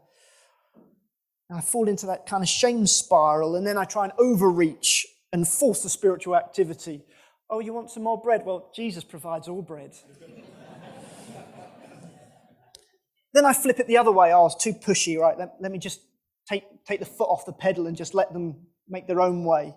And 1.49 1.57
I 1.59 1.61
fall 1.61 1.89
into 1.89 2.05
that 2.05 2.25
kind 2.25 2.41
of 2.41 2.49
shame 2.49 2.87
spiral. 2.87 3.57
And 3.57 3.67
then 3.67 3.77
I 3.77 3.83
try 3.83 4.05
and 4.05 4.13
overreach 4.17 5.05
and 5.31 5.47
force 5.47 5.83
the 5.83 5.89
spiritual 5.89 6.35
activity. 6.35 7.03
Oh, 7.49 7.59
you 7.59 7.73
want 7.73 7.91
some 7.91 8.03
more 8.03 8.21
bread? 8.21 8.45
Well, 8.45 8.71
Jesus 8.75 9.03
provides 9.03 9.47
all 9.47 9.61
bread. 9.61 9.95
then 13.33 13.45
I 13.45 13.53
flip 13.53 13.79
it 13.79 13.87
the 13.87 13.97
other 13.97 14.11
way. 14.11 14.33
Oh, 14.33 14.39
I 14.39 14.41
was 14.41 14.55
too 14.55 14.73
pushy, 14.73 15.17
right? 15.17 15.37
Let, 15.37 15.53
let 15.59 15.71
me 15.71 15.79
just 15.79 16.01
take, 16.47 16.63
take 16.85 16.99
the 16.99 17.05
foot 17.05 17.29
off 17.29 17.45
the 17.45 17.53
pedal 17.53 17.87
and 17.87 17.95
just 17.95 18.13
let 18.13 18.33
them 18.33 18.67
make 18.87 19.07
their 19.07 19.21
own 19.21 19.45
way. 19.45 19.75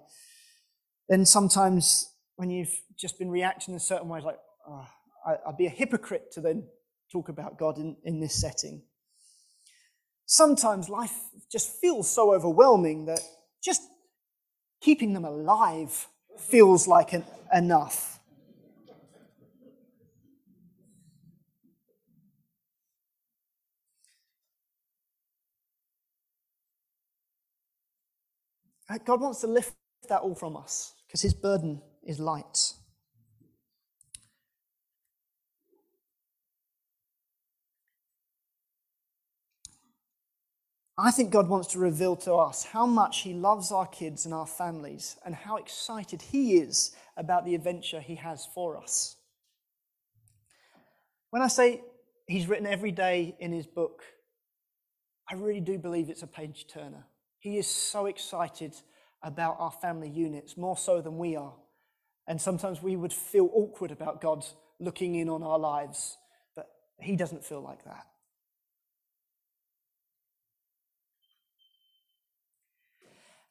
Then 1.08 1.26
sometimes 1.26 2.08
when 2.36 2.50
you've 2.50 2.74
just 2.98 3.18
been 3.18 3.30
reacting 3.30 3.74
in 3.74 3.80
certain 3.80 4.08
ways, 4.08 4.24
like, 4.24 4.38
oh, 4.68 4.86
I, 5.26 5.36
would 5.46 5.56
be 5.56 5.66
a 5.66 5.70
hypocrite 5.70 6.32
to 6.32 6.40
then 6.40 6.64
talk 7.10 7.28
about 7.28 7.58
God 7.58 7.78
in, 7.78 7.96
in 8.04 8.20
this 8.20 8.40
setting. 8.40 8.82
Sometimes 10.26 10.88
life 10.88 11.14
just 11.50 11.80
feels 11.80 12.08
so 12.08 12.34
overwhelming 12.34 13.06
that 13.06 13.20
just 13.62 13.82
keeping 14.82 15.14
them 15.14 15.24
alive 15.24 16.08
feels 16.36 16.88
like 16.88 17.14
an, 17.14 17.24
enough. 17.54 18.20
God 29.06 29.22
wants 29.22 29.40
to 29.40 29.46
lift 29.46 29.72
that 30.08 30.20
all 30.20 30.34
from 30.34 30.56
us 30.56 30.94
because 31.06 31.22
his 31.22 31.32
burden 31.32 31.80
is 32.02 32.20
light. 32.20 32.74
I 40.98 41.10
think 41.10 41.30
God 41.30 41.48
wants 41.48 41.68
to 41.68 41.78
reveal 41.78 42.16
to 42.16 42.34
us 42.34 42.64
how 42.64 42.84
much 42.84 43.20
He 43.20 43.32
loves 43.32 43.72
our 43.72 43.86
kids 43.86 44.26
and 44.26 44.34
our 44.34 44.46
families 44.46 45.16
and 45.24 45.34
how 45.34 45.56
excited 45.56 46.20
He 46.20 46.58
is 46.58 46.94
about 47.16 47.44
the 47.44 47.54
adventure 47.54 48.00
He 48.00 48.16
has 48.16 48.46
for 48.54 48.76
us. 48.76 49.16
When 51.30 51.40
I 51.42 51.48
say 51.48 51.82
He's 52.26 52.46
written 52.46 52.66
every 52.66 52.92
day 52.92 53.34
in 53.40 53.52
His 53.52 53.66
book, 53.66 54.02
I 55.30 55.34
really 55.34 55.60
do 55.60 55.78
believe 55.78 56.10
it's 56.10 56.22
a 56.22 56.26
page 56.26 56.66
turner. 56.68 57.06
He 57.38 57.56
is 57.56 57.66
so 57.66 58.06
excited 58.06 58.74
about 59.22 59.56
our 59.58 59.70
family 59.70 60.10
units, 60.10 60.56
more 60.56 60.76
so 60.76 61.00
than 61.00 61.16
we 61.16 61.36
are. 61.36 61.54
And 62.28 62.40
sometimes 62.40 62.82
we 62.82 62.96
would 62.96 63.12
feel 63.12 63.50
awkward 63.54 63.92
about 63.92 64.20
God 64.20 64.44
looking 64.78 65.14
in 65.14 65.28
on 65.28 65.42
our 65.42 65.58
lives, 65.58 66.18
but 66.54 66.68
He 67.00 67.16
doesn't 67.16 67.44
feel 67.44 67.62
like 67.62 67.84
that. 67.84 68.06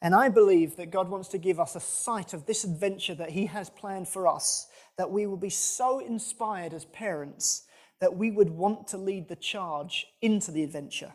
And 0.01 0.15
I 0.15 0.29
believe 0.29 0.77
that 0.77 0.89
God 0.89 1.09
wants 1.09 1.27
to 1.29 1.37
give 1.37 1.59
us 1.59 1.75
a 1.75 1.79
sight 1.79 2.33
of 2.33 2.45
this 2.45 2.63
adventure 2.63 3.13
that 3.15 3.31
He 3.31 3.45
has 3.45 3.69
planned 3.69 4.07
for 4.07 4.27
us, 4.27 4.67
that 4.97 5.11
we 5.11 5.27
will 5.27 5.37
be 5.37 5.49
so 5.49 5.99
inspired 5.99 6.73
as 6.73 6.85
parents 6.85 7.63
that 7.99 8.17
we 8.17 8.31
would 8.31 8.49
want 8.49 8.87
to 8.87 8.97
lead 8.97 9.29
the 9.29 9.35
charge 9.35 10.07
into 10.21 10.51
the 10.51 10.63
adventure. 10.63 11.13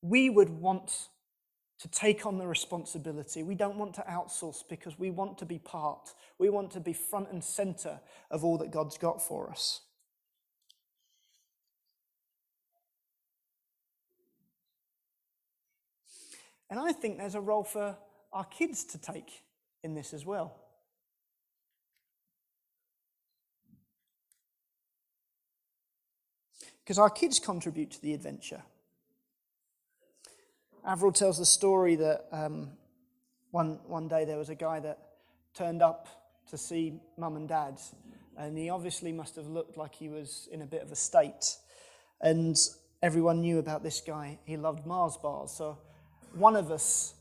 We 0.00 0.30
would 0.30 0.50
want 0.50 1.08
to 1.80 1.88
take 1.88 2.24
on 2.24 2.38
the 2.38 2.46
responsibility. 2.46 3.42
We 3.42 3.56
don't 3.56 3.76
want 3.76 3.94
to 3.94 4.04
outsource 4.08 4.62
because 4.68 4.98
we 4.98 5.10
want 5.10 5.38
to 5.38 5.44
be 5.44 5.58
part. 5.58 6.14
We 6.38 6.48
want 6.48 6.70
to 6.72 6.80
be 6.80 6.92
front 6.92 7.30
and 7.30 7.42
center 7.42 8.00
of 8.30 8.44
all 8.44 8.58
that 8.58 8.70
God's 8.70 8.96
got 8.96 9.20
for 9.20 9.50
us. 9.50 9.80
And 16.68 16.80
I 16.80 16.92
think 16.92 17.18
there's 17.18 17.34
a 17.34 17.40
role 17.40 17.64
for 17.64 17.96
our 18.32 18.44
kids 18.44 18.84
to 18.84 18.98
take 18.98 19.44
in 19.82 19.94
this 19.94 20.12
as 20.12 20.26
well. 20.26 20.56
Because 26.82 26.98
our 26.98 27.10
kids 27.10 27.40
contribute 27.40 27.90
to 27.92 28.02
the 28.02 28.14
adventure. 28.14 28.62
Avril 30.84 31.10
tells 31.10 31.38
the 31.38 31.46
story 31.46 31.96
that 31.96 32.26
um, 32.30 32.70
one, 33.50 33.80
one 33.86 34.06
day 34.06 34.24
there 34.24 34.38
was 34.38 34.50
a 34.50 34.54
guy 34.54 34.78
that 34.78 34.98
turned 35.52 35.82
up 35.82 36.06
to 36.50 36.56
see 36.56 37.00
mum 37.18 37.34
and 37.34 37.48
dad, 37.48 37.80
and 38.38 38.56
he 38.56 38.70
obviously 38.70 39.12
must 39.12 39.34
have 39.34 39.46
looked 39.48 39.76
like 39.76 39.96
he 39.96 40.08
was 40.08 40.48
in 40.52 40.62
a 40.62 40.66
bit 40.66 40.82
of 40.82 40.92
a 40.92 40.96
state. 40.96 41.56
And 42.20 42.56
everyone 43.02 43.40
knew 43.40 43.58
about 43.58 43.82
this 43.82 44.00
guy. 44.00 44.38
He 44.44 44.56
loved 44.56 44.86
Mars 44.86 45.16
bars. 45.16 45.50
So 45.50 45.78
one 46.34 46.56
of 46.56 46.70
us 46.70 47.14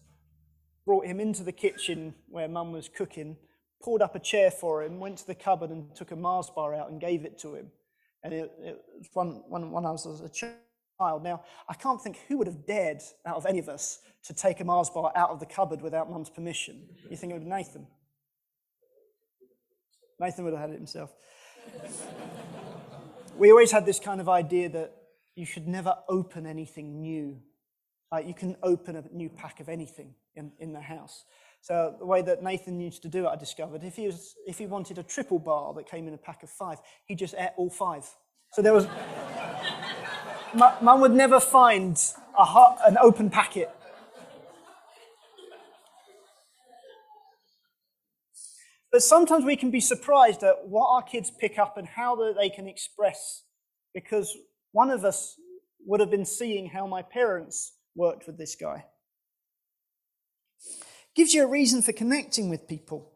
brought 0.85 1.05
him 1.05 1.19
into 1.19 1.43
the 1.43 1.51
kitchen 1.51 2.13
where 2.29 2.47
mum 2.47 2.71
was 2.71 2.89
cooking, 2.89 3.37
pulled 3.81 4.01
up 4.01 4.15
a 4.15 4.19
chair 4.19 4.51
for 4.51 4.83
him, 4.83 4.99
went 4.99 5.17
to 5.17 5.27
the 5.27 5.35
cupboard 5.35 5.71
and 5.71 5.95
took 5.95 6.11
a 6.11 6.15
Mars 6.15 6.49
bar 6.55 6.73
out 6.73 6.89
and 6.89 7.01
gave 7.01 7.25
it 7.25 7.39
to 7.39 7.55
him. 7.55 7.71
And 8.23 8.33
it, 8.33 8.51
it 8.61 8.81
was 8.97 9.09
one, 9.13 9.43
one, 9.47 9.71
when 9.71 9.85
I 9.85 9.91
was 9.91 10.05
a 10.05 10.29
child. 10.29 11.23
Now, 11.23 11.43
I 11.67 11.73
can't 11.73 12.01
think 12.01 12.19
who 12.27 12.37
would 12.37 12.47
have 12.47 12.65
dared, 12.65 13.01
out 13.25 13.35
of 13.35 13.45
any 13.45 13.59
of 13.59 13.69
us, 13.69 13.99
to 14.25 14.33
take 14.33 14.59
a 14.59 14.63
Mars 14.63 14.89
bar 14.89 15.11
out 15.15 15.29
of 15.29 15.39
the 15.39 15.45
cupboard 15.45 15.81
without 15.81 16.09
mum's 16.09 16.29
permission. 16.29 16.87
You 17.09 17.17
think 17.17 17.31
it 17.31 17.35
would 17.35 17.43
be 17.43 17.49
Nathan? 17.49 17.87
Nathan 20.19 20.45
would 20.45 20.53
have 20.53 20.61
had 20.61 20.69
it 20.71 20.77
himself. 20.77 21.13
we 23.37 23.51
always 23.51 23.71
had 23.71 23.85
this 23.85 23.99
kind 23.99 24.21
of 24.21 24.29
idea 24.29 24.69
that 24.69 24.95
you 25.35 25.45
should 25.45 25.67
never 25.67 25.95
open 26.07 26.45
anything 26.45 27.01
new 27.01 27.41
like 28.11 28.27
you 28.27 28.33
can 28.33 28.55
open 28.63 28.95
a 28.95 29.03
new 29.11 29.29
pack 29.29 29.59
of 29.59 29.69
anything 29.69 30.13
in, 30.35 30.51
in 30.59 30.73
the 30.73 30.81
house. 30.81 31.25
So 31.61 31.95
the 31.97 32.05
way 32.05 32.21
that 32.21 32.43
Nathan 32.43 32.79
used 32.79 33.01
to 33.01 33.07
do 33.07 33.25
it, 33.25 33.29
I 33.29 33.35
discovered, 33.35 33.83
if 33.83 33.95
he, 33.95 34.05
was, 34.05 34.35
if 34.45 34.59
he 34.59 34.67
wanted 34.67 34.99
a 34.99 35.03
triple 35.03 35.39
bar 35.39 35.73
that 35.73 35.89
came 35.89 36.07
in 36.07 36.13
a 36.13 36.17
pack 36.17 36.43
of 36.43 36.49
five, 36.49 36.77
he 37.05 37.15
just 37.15 37.33
ate 37.37 37.49
all 37.57 37.69
five. 37.69 38.07
So 38.53 38.61
there 38.61 38.73
was... 38.73 38.87
Mum 40.53 41.01
would 41.01 41.11
never 41.11 41.39
find 41.39 42.01
a 42.37 42.45
hot, 42.45 42.79
an 42.85 42.97
open 43.01 43.29
packet. 43.29 43.69
But 48.95 49.03
sometimes 49.03 49.43
we 49.43 49.57
can 49.57 49.71
be 49.71 49.81
surprised 49.81 50.43
at 50.43 50.67
what 50.67 50.87
our 50.89 51.01
kids 51.01 51.29
pick 51.29 51.59
up 51.59 51.75
and 51.77 51.85
how 51.85 52.15
they 52.33 52.49
can 52.49 52.65
express, 52.65 53.43
because 53.93 54.37
one 54.71 54.89
of 54.89 55.03
us 55.03 55.35
would 55.85 55.99
have 55.99 56.09
been 56.09 56.25
seeing 56.25 56.67
how 56.67 56.87
my 56.87 57.01
parents 57.01 57.73
worked 57.95 58.27
with 58.27 58.37
this 58.37 58.55
guy. 58.55 58.85
Gives 61.15 61.33
you 61.33 61.43
a 61.43 61.47
reason 61.47 61.81
for 61.81 61.93
connecting 61.93 62.49
with 62.49 62.67
people. 62.67 63.11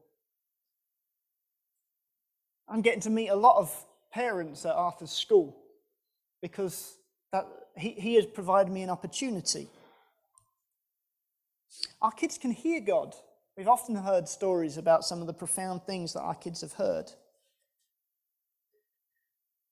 I'm 2.67 2.81
getting 2.81 3.01
to 3.01 3.09
meet 3.09 3.29
a 3.29 3.35
lot 3.35 3.57
of 3.57 3.73
parents 4.11 4.65
at 4.65 4.73
Arthur's 4.73 5.11
school 5.11 5.57
because 6.41 6.97
that, 7.33 7.45
he, 7.75 7.91
he 7.91 8.15
has 8.15 8.25
provided 8.25 8.71
me 8.71 8.83
an 8.83 8.89
opportunity. 8.89 9.67
Our 12.01 12.11
kids 12.11 12.37
can 12.37 12.51
hear 12.51 12.79
God. 12.79 13.15
We've 13.57 13.67
often 13.67 13.95
heard 13.95 14.29
stories 14.29 14.77
about 14.77 15.03
some 15.03 15.19
of 15.19 15.27
the 15.27 15.33
profound 15.33 15.83
things 15.83 16.13
that 16.13 16.21
our 16.21 16.35
kids 16.35 16.61
have 16.61 16.73
heard. 16.73 17.11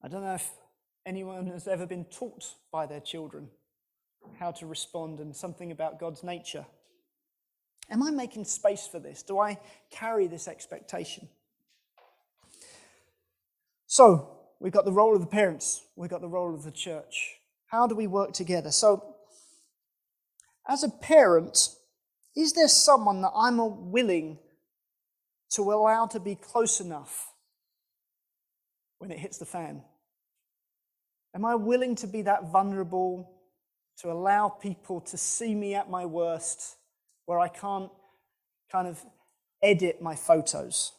I 0.04 0.08
don't 0.10 0.24
know 0.24 0.36
if 0.36 0.50
anyone 1.06 1.48
has 1.48 1.68
ever 1.68 1.86
been 1.86 2.06
taught 2.06 2.56
by 2.72 2.86
their 2.86 3.00
children 3.00 3.50
how 4.40 4.52
to 4.52 4.66
respond 4.66 5.20
and 5.20 5.36
something 5.36 5.72
about 5.72 6.00
God's 6.00 6.24
nature. 6.24 6.66
Am 7.90 8.04
I 8.04 8.12
making 8.12 8.46
space 8.46 8.88
for 8.88 9.00
this? 9.00 9.24
Do 9.24 9.40
I 9.40 9.58
carry 9.92 10.28
this 10.28 10.48
expectation? 10.48 11.30
So, 13.86 14.30
we've 14.60 14.74
got 14.74 14.86
the 14.86 14.92
role 14.92 15.16
of 15.16 15.22
the 15.22 15.28
parents, 15.28 15.82
we've 15.96 16.10
got 16.10 16.22
the 16.22 16.28
role 16.28 16.54
of 16.54 16.64
the 16.64 16.72
church. 16.72 17.38
How 17.68 17.88
do 17.88 17.96
we 17.96 18.08
work 18.08 18.34
together? 18.34 18.72
So, 18.72 19.16
as 20.68 20.84
a 20.84 20.90
parent, 20.90 21.70
is 22.36 22.54
there 22.54 22.68
someone 22.68 23.22
that 23.22 23.32
I'm 23.36 23.92
willing 23.92 24.40
to 25.52 25.62
allow 25.62 26.06
to 26.08 26.20
be 26.20 26.36
close 26.36 26.82
enough 26.82 27.34
when 28.98 29.12
it 29.12 29.20
hits 29.20 29.38
the 29.38 29.46
fan? 29.46 29.84
Am 31.34 31.46
I 31.46 31.56
willing 31.56 31.96
to 31.96 32.08
be 32.08 32.24
that 32.24 32.52
vulnerable, 32.52 33.37
to 34.02 34.12
allow 34.12 34.50
people 34.50 35.02
to 35.02 35.18
see 35.18 35.56
me 35.56 35.74
at 35.74 35.90
my 35.90 36.06
worst, 36.06 36.78
where 37.26 37.40
I 37.40 37.48
can't 37.48 37.92
kind 38.72 38.88
of 38.88 39.04
edit 39.62 40.02
my 40.02 40.16
photos. 40.16 40.94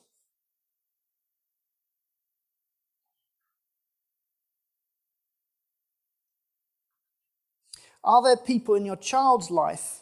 Are 8.02 8.22
there 8.22 8.36
people 8.36 8.74
in 8.74 8.84
your 8.84 8.96
child's 8.96 9.50
life 9.50 10.00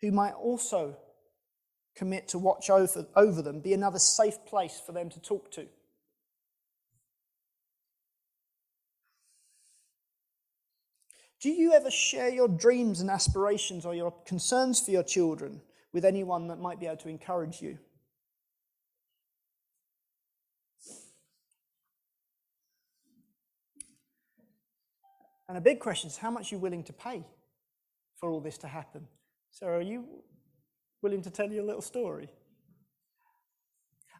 who 0.00 0.10
might 0.10 0.32
also 0.32 0.96
commit 1.94 2.28
to 2.28 2.38
watch 2.38 2.70
over, 2.70 3.06
over 3.14 3.42
them, 3.42 3.60
be 3.60 3.72
another 3.72 3.98
safe 3.98 4.44
place 4.46 4.80
for 4.84 4.92
them 4.92 5.10
to 5.10 5.20
talk 5.20 5.50
to? 5.52 5.66
Do 11.40 11.50
you 11.50 11.72
ever 11.74 11.90
share 11.90 12.30
your 12.30 12.48
dreams 12.48 13.00
and 13.00 13.10
aspirations 13.10 13.84
or 13.84 13.94
your 13.94 14.12
concerns 14.24 14.80
for 14.80 14.90
your 14.90 15.02
children 15.02 15.60
with 15.92 16.04
anyone 16.04 16.48
that 16.48 16.58
might 16.58 16.80
be 16.80 16.86
able 16.86 16.96
to 16.98 17.08
encourage 17.08 17.60
you? 17.60 17.78
And 25.48 25.56
a 25.56 25.60
big 25.60 25.78
question 25.78 26.10
is 26.10 26.16
how 26.16 26.30
much 26.30 26.50
are 26.50 26.56
you 26.56 26.60
willing 26.60 26.82
to 26.84 26.92
pay 26.92 27.24
for 28.16 28.30
all 28.30 28.40
this 28.40 28.58
to 28.58 28.68
happen? 28.68 29.06
So, 29.50 29.66
are 29.66 29.80
you 29.80 30.06
willing 31.02 31.22
to 31.22 31.30
tell 31.30 31.50
your 31.50 31.62
little 31.62 31.82
story? 31.82 32.28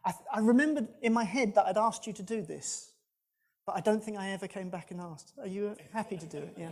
I, 0.04 0.12
I 0.32 0.40
remembered 0.40 0.86
in 1.02 1.12
my 1.12 1.24
head 1.24 1.54
that 1.56 1.66
I'd 1.66 1.76
asked 1.76 2.06
you 2.06 2.12
to 2.12 2.22
do 2.22 2.42
this, 2.42 2.92
but 3.66 3.74
I 3.74 3.80
don't 3.80 4.02
think 4.02 4.18
I 4.18 4.30
ever 4.30 4.46
came 4.46 4.70
back 4.70 4.92
and 4.92 5.00
asked. 5.00 5.32
Are 5.40 5.48
you 5.48 5.74
happy 5.92 6.16
to 6.16 6.26
do 6.26 6.38
it? 6.38 6.54
Yeah. 6.56 6.68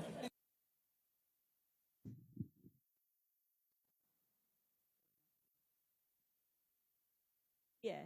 Yeah. 7.85 8.05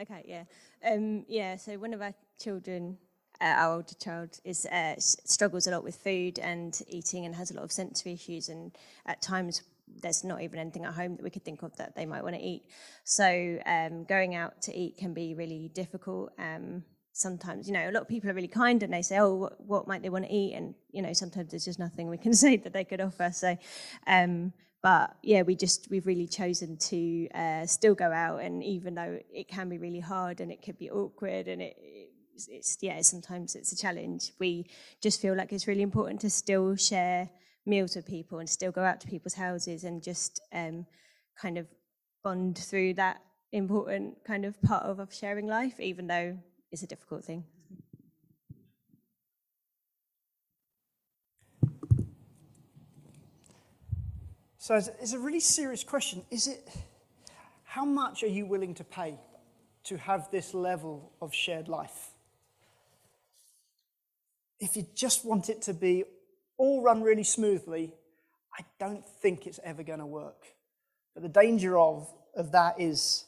Okay. 0.00 0.24
Yeah. 0.24 0.44
Um, 0.88 1.24
yeah. 1.28 1.56
So 1.56 1.76
one 1.78 1.92
of 1.92 2.00
our 2.00 2.14
children, 2.40 2.96
uh, 3.40 3.46
our 3.46 3.74
older 3.74 3.94
child, 4.00 4.38
is 4.44 4.66
uh, 4.66 4.94
struggles 4.98 5.66
a 5.66 5.72
lot 5.72 5.82
with 5.82 5.96
food 5.96 6.38
and 6.38 6.80
eating, 6.86 7.26
and 7.26 7.34
has 7.34 7.50
a 7.50 7.54
lot 7.54 7.64
of 7.64 7.72
sensory 7.72 8.12
issues. 8.12 8.48
And 8.48 8.70
at 9.06 9.20
times, 9.20 9.62
there's 10.00 10.22
not 10.22 10.42
even 10.42 10.60
anything 10.60 10.84
at 10.84 10.94
home 10.94 11.16
that 11.16 11.24
we 11.24 11.30
could 11.30 11.44
think 11.44 11.62
of 11.62 11.76
that 11.76 11.96
they 11.96 12.06
might 12.06 12.22
want 12.22 12.36
to 12.36 12.40
eat. 12.40 12.62
So 13.02 13.58
um, 13.66 14.04
going 14.04 14.36
out 14.36 14.62
to 14.62 14.76
eat 14.76 14.96
can 14.96 15.12
be 15.12 15.34
really 15.34 15.72
difficult. 15.74 16.30
Um, 16.38 16.84
sometimes, 17.12 17.66
you 17.66 17.74
know, 17.74 17.90
a 17.90 17.90
lot 17.90 18.02
of 18.02 18.08
people 18.08 18.30
are 18.30 18.34
really 18.34 18.46
kind 18.46 18.80
and 18.84 18.92
they 18.92 19.02
say, 19.02 19.18
"Oh, 19.18 19.34
what, 19.34 19.60
what 19.60 19.88
might 19.88 20.02
they 20.02 20.10
want 20.10 20.26
to 20.26 20.32
eat?" 20.32 20.54
And 20.54 20.76
you 20.92 21.02
know, 21.02 21.12
sometimes 21.14 21.50
there's 21.50 21.64
just 21.64 21.80
nothing 21.80 22.08
we 22.08 22.16
can 22.16 22.32
say 22.44 22.58
that 22.58 22.72
they 22.72 22.84
could 22.84 23.00
offer. 23.00 23.32
So. 23.34 23.58
Um, 24.06 24.52
but 24.82 25.16
yeah, 25.22 25.42
we 25.42 25.54
just 25.54 25.88
we've 25.90 26.06
really 26.06 26.26
chosen 26.26 26.76
to 26.76 27.28
uh, 27.34 27.66
still 27.66 27.94
go 27.94 28.10
out, 28.10 28.40
and 28.40 28.64
even 28.64 28.94
though 28.94 29.18
it 29.32 29.48
can 29.48 29.68
be 29.68 29.78
really 29.78 30.00
hard 30.00 30.40
and 30.40 30.50
it 30.50 30.62
could 30.62 30.78
be 30.78 30.90
awkward, 30.90 31.48
and 31.48 31.60
it, 31.60 31.76
it's, 32.34 32.48
it's 32.48 32.78
yeah, 32.80 33.00
sometimes 33.02 33.54
it's 33.54 33.72
a 33.72 33.76
challenge. 33.76 34.32
We 34.38 34.66
just 35.02 35.20
feel 35.20 35.36
like 35.36 35.52
it's 35.52 35.66
really 35.66 35.82
important 35.82 36.20
to 36.22 36.30
still 36.30 36.76
share 36.76 37.28
meals 37.66 37.94
with 37.94 38.06
people 38.06 38.38
and 38.38 38.48
still 38.48 38.72
go 38.72 38.82
out 38.82 39.00
to 39.00 39.06
people's 39.06 39.34
houses 39.34 39.84
and 39.84 40.02
just 40.02 40.40
um, 40.52 40.86
kind 41.40 41.58
of 41.58 41.66
bond 42.24 42.58
through 42.58 42.94
that 42.94 43.20
important 43.52 44.24
kind 44.24 44.44
of 44.44 44.60
part 44.62 44.84
of, 44.84 44.98
of 44.98 45.12
sharing 45.12 45.46
life, 45.46 45.78
even 45.78 46.06
though 46.06 46.38
it's 46.72 46.82
a 46.82 46.86
difficult 46.86 47.24
thing. 47.24 47.44
So 54.62 54.74
it's 54.74 55.14
a 55.14 55.18
really 55.18 55.40
serious 55.40 55.82
question. 55.82 56.22
Is 56.30 56.46
it 56.46 56.68
how 57.64 57.86
much 57.86 58.22
are 58.22 58.28
you 58.28 58.44
willing 58.44 58.74
to 58.74 58.84
pay 58.84 59.18
to 59.84 59.96
have 59.96 60.30
this 60.30 60.52
level 60.52 61.12
of 61.22 61.32
shared 61.32 61.66
life? 61.66 62.10
If 64.60 64.76
you 64.76 64.86
just 64.94 65.24
want 65.24 65.48
it 65.48 65.62
to 65.62 65.72
be 65.72 66.04
all 66.58 66.82
run 66.82 67.02
really 67.02 67.24
smoothly, 67.24 67.94
I 68.52 68.66
don't 68.78 69.02
think 69.22 69.46
it's 69.46 69.60
ever 69.64 69.82
going 69.82 70.00
to 70.00 70.06
work. 70.06 70.44
But 71.14 71.22
the 71.22 71.30
danger 71.30 71.78
of, 71.78 72.12
of 72.36 72.52
that 72.52 72.78
is 72.78 73.24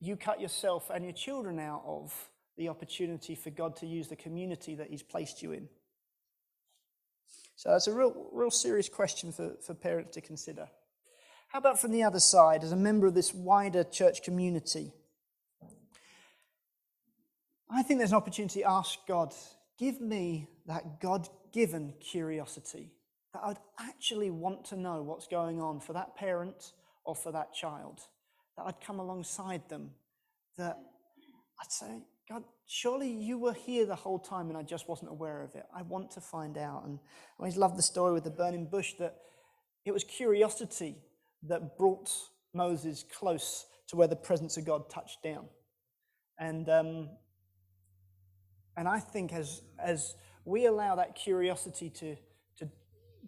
you 0.00 0.16
cut 0.16 0.40
yourself 0.40 0.90
and 0.92 1.04
your 1.04 1.12
children 1.12 1.60
out 1.60 1.84
of 1.86 2.12
the 2.58 2.70
opportunity 2.70 3.36
for 3.36 3.50
God 3.50 3.76
to 3.76 3.86
use 3.86 4.08
the 4.08 4.16
community 4.16 4.74
that 4.74 4.90
He's 4.90 5.04
placed 5.04 5.44
you 5.44 5.52
in. 5.52 5.68
So 7.56 7.70
that's 7.70 7.86
a 7.86 7.92
real, 7.92 8.28
real 8.32 8.50
serious 8.50 8.88
question 8.88 9.32
for, 9.32 9.56
for 9.66 9.74
parents 9.74 10.12
to 10.14 10.20
consider. 10.20 10.68
How 11.48 11.58
about 11.58 11.80
from 11.80 11.90
the 11.90 12.02
other 12.02 12.20
side, 12.20 12.62
as 12.62 12.72
a 12.72 12.76
member 12.76 13.06
of 13.06 13.14
this 13.14 13.32
wider 13.32 13.82
church 13.82 14.22
community? 14.22 14.92
I 17.70 17.82
think 17.82 17.98
there's 17.98 18.12
an 18.12 18.16
opportunity 18.16 18.60
to 18.60 18.70
ask 18.70 18.98
God, 19.08 19.34
give 19.78 20.00
me 20.00 20.48
that 20.66 21.00
God 21.00 21.28
given 21.52 21.94
curiosity, 21.98 22.92
that 23.32 23.42
I'd 23.42 23.58
actually 23.80 24.30
want 24.30 24.66
to 24.66 24.76
know 24.76 25.02
what's 25.02 25.26
going 25.26 25.60
on 25.60 25.80
for 25.80 25.94
that 25.94 26.14
parent 26.14 26.72
or 27.04 27.14
for 27.14 27.32
that 27.32 27.54
child, 27.54 28.00
that 28.56 28.66
I'd 28.66 28.80
come 28.80 29.00
alongside 29.00 29.68
them, 29.70 29.92
that 30.58 30.78
I'd 31.60 31.72
say, 31.72 32.02
God, 32.28 32.42
surely 32.66 33.10
you 33.10 33.38
were 33.38 33.52
here 33.52 33.86
the 33.86 33.94
whole 33.94 34.18
time 34.18 34.48
and 34.48 34.58
I 34.58 34.62
just 34.62 34.88
wasn't 34.88 35.12
aware 35.12 35.42
of 35.42 35.54
it. 35.54 35.64
I 35.74 35.82
want 35.82 36.10
to 36.12 36.20
find 36.20 36.58
out. 36.58 36.84
And 36.84 36.98
I 36.98 37.42
always 37.42 37.56
love 37.56 37.76
the 37.76 37.82
story 37.82 38.12
with 38.12 38.24
the 38.24 38.30
burning 38.30 38.66
bush 38.66 38.94
that 38.98 39.16
it 39.84 39.92
was 39.92 40.02
curiosity 40.02 40.96
that 41.44 41.78
brought 41.78 42.10
Moses 42.52 43.04
close 43.16 43.66
to 43.88 43.96
where 43.96 44.08
the 44.08 44.16
presence 44.16 44.56
of 44.56 44.64
God 44.64 44.90
touched 44.90 45.22
down. 45.22 45.46
And, 46.38 46.68
um, 46.68 47.10
and 48.76 48.88
I 48.88 48.98
think 48.98 49.32
as, 49.32 49.62
as 49.78 50.16
we 50.44 50.66
allow 50.66 50.96
that 50.96 51.14
curiosity 51.14 51.90
to, 51.90 52.16
to, 52.58 52.68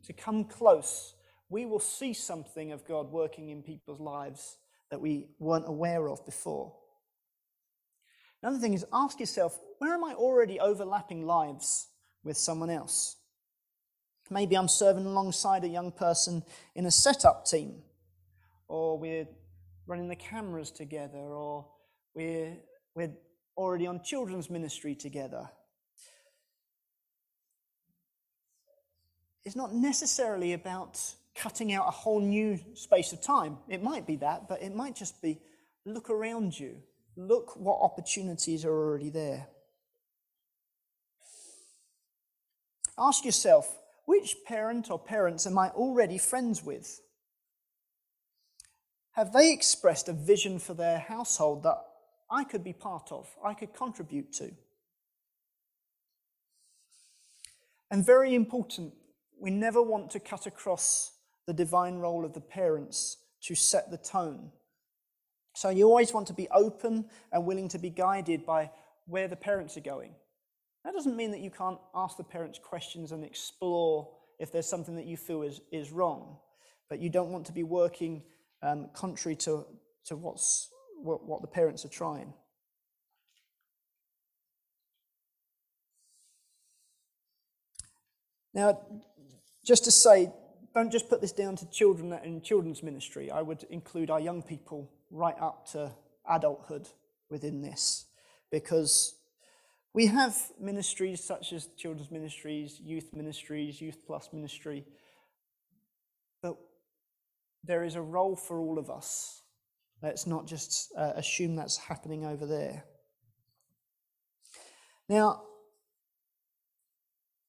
to 0.04 0.12
come 0.12 0.44
close, 0.44 1.14
we 1.48 1.66
will 1.66 1.78
see 1.78 2.12
something 2.12 2.72
of 2.72 2.84
God 2.86 3.12
working 3.12 3.50
in 3.50 3.62
people's 3.62 4.00
lives 4.00 4.56
that 4.90 5.00
we 5.00 5.28
weren't 5.38 5.68
aware 5.68 6.08
of 6.08 6.24
before. 6.26 6.74
Another 8.42 8.58
thing 8.58 8.74
is 8.74 8.86
ask 8.92 9.18
yourself 9.18 9.58
where 9.78 9.94
am 9.94 10.04
I 10.04 10.14
already 10.14 10.60
overlapping 10.60 11.26
lives 11.26 11.88
with 12.24 12.36
someone 12.36 12.70
else? 12.70 13.16
Maybe 14.30 14.56
I'm 14.56 14.68
serving 14.68 15.06
alongside 15.06 15.64
a 15.64 15.68
young 15.68 15.90
person 15.90 16.42
in 16.74 16.86
a 16.86 16.90
setup 16.90 17.46
team, 17.46 17.82
or 18.68 18.98
we're 18.98 19.26
running 19.86 20.08
the 20.08 20.16
cameras 20.16 20.70
together, 20.70 21.18
or 21.18 21.66
we're, 22.14 22.56
we're 22.94 23.12
already 23.56 23.86
on 23.86 24.02
children's 24.02 24.50
ministry 24.50 24.94
together. 24.94 25.48
It's 29.44 29.56
not 29.56 29.72
necessarily 29.72 30.52
about 30.52 31.00
cutting 31.34 31.72
out 31.72 31.88
a 31.88 31.90
whole 31.90 32.20
new 32.20 32.60
space 32.74 33.14
of 33.14 33.22
time. 33.22 33.56
It 33.66 33.82
might 33.82 34.06
be 34.06 34.16
that, 34.16 34.46
but 34.46 34.60
it 34.60 34.74
might 34.74 34.94
just 34.94 35.22
be 35.22 35.40
look 35.86 36.10
around 36.10 36.58
you 36.58 36.82
Look 37.18 37.56
what 37.56 37.80
opportunities 37.82 38.64
are 38.64 38.70
already 38.70 39.10
there. 39.10 39.48
Ask 42.96 43.24
yourself 43.24 43.76
which 44.04 44.36
parent 44.46 44.88
or 44.88 45.00
parents 45.00 45.44
am 45.44 45.58
I 45.58 45.70
already 45.70 46.16
friends 46.16 46.62
with? 46.62 47.00
Have 49.12 49.32
they 49.32 49.52
expressed 49.52 50.08
a 50.08 50.12
vision 50.12 50.60
for 50.60 50.74
their 50.74 51.00
household 51.00 51.64
that 51.64 51.78
I 52.30 52.44
could 52.44 52.62
be 52.62 52.72
part 52.72 53.10
of, 53.10 53.28
I 53.44 53.52
could 53.52 53.74
contribute 53.74 54.32
to? 54.34 54.52
And 57.90 58.06
very 58.06 58.32
important, 58.36 58.94
we 59.40 59.50
never 59.50 59.82
want 59.82 60.12
to 60.12 60.20
cut 60.20 60.46
across 60.46 61.14
the 61.46 61.52
divine 61.52 61.96
role 61.96 62.24
of 62.24 62.34
the 62.34 62.40
parents 62.40 63.16
to 63.40 63.56
set 63.56 63.90
the 63.90 63.98
tone 63.98 64.52
so 65.58 65.70
you 65.70 65.88
always 65.88 66.12
want 66.12 66.28
to 66.28 66.32
be 66.32 66.46
open 66.50 67.04
and 67.32 67.44
willing 67.44 67.68
to 67.70 67.78
be 67.78 67.90
guided 67.90 68.46
by 68.46 68.70
where 69.06 69.26
the 69.26 69.34
parents 69.34 69.76
are 69.76 69.80
going. 69.80 70.14
That 70.84 70.94
doesn't 70.94 71.16
mean 71.16 71.32
that 71.32 71.40
you 71.40 71.50
can't 71.50 71.80
ask 71.96 72.16
the 72.16 72.22
parents 72.22 72.60
questions 72.60 73.10
and 73.10 73.24
explore 73.24 74.08
if 74.38 74.52
there's 74.52 74.68
something 74.68 74.94
that 74.94 75.06
you 75.06 75.16
feel 75.16 75.42
is, 75.42 75.60
is 75.72 75.90
wrong, 75.90 76.36
but 76.88 77.00
you 77.00 77.10
don't 77.10 77.32
want 77.32 77.44
to 77.46 77.52
be 77.52 77.64
working 77.64 78.22
um, 78.62 78.88
contrary 78.94 79.34
to, 79.34 79.66
to 80.04 80.14
what's, 80.14 80.68
what, 81.02 81.26
what 81.26 81.40
the 81.40 81.48
parents 81.48 81.84
are 81.84 81.88
trying. 81.88 82.32
Now, 88.54 88.80
just 89.64 89.86
to 89.86 89.90
say, 89.90 90.30
don't 90.72 90.92
just 90.92 91.08
put 91.08 91.20
this 91.20 91.32
down 91.32 91.56
to 91.56 91.68
children 91.68 92.12
in 92.22 92.42
children's 92.42 92.84
ministry. 92.84 93.28
I 93.32 93.42
would 93.42 93.64
include 93.70 94.08
our 94.08 94.20
young 94.20 94.40
people 94.40 94.92
right 95.10 95.38
up 95.40 95.66
to 95.72 95.92
adulthood 96.28 96.88
within 97.30 97.60
this 97.62 98.06
because 98.50 99.14
we 99.94 100.06
have 100.06 100.36
ministries 100.60 101.22
such 101.24 101.52
as 101.52 101.68
children's 101.76 102.10
ministries, 102.10 102.78
youth 102.80 103.10
ministries, 103.12 103.80
youth 103.80 103.98
plus 104.06 104.28
ministry, 104.32 104.84
but 106.42 106.56
there 107.64 107.84
is 107.84 107.96
a 107.96 108.02
role 108.02 108.36
for 108.36 108.60
all 108.60 108.78
of 108.78 108.90
us. 108.90 109.42
Let's 110.02 110.26
not 110.26 110.46
just 110.46 110.92
uh, 110.96 111.12
assume 111.16 111.56
that's 111.56 111.76
happening 111.76 112.24
over 112.24 112.46
there. 112.46 112.84
Now, 115.08 115.42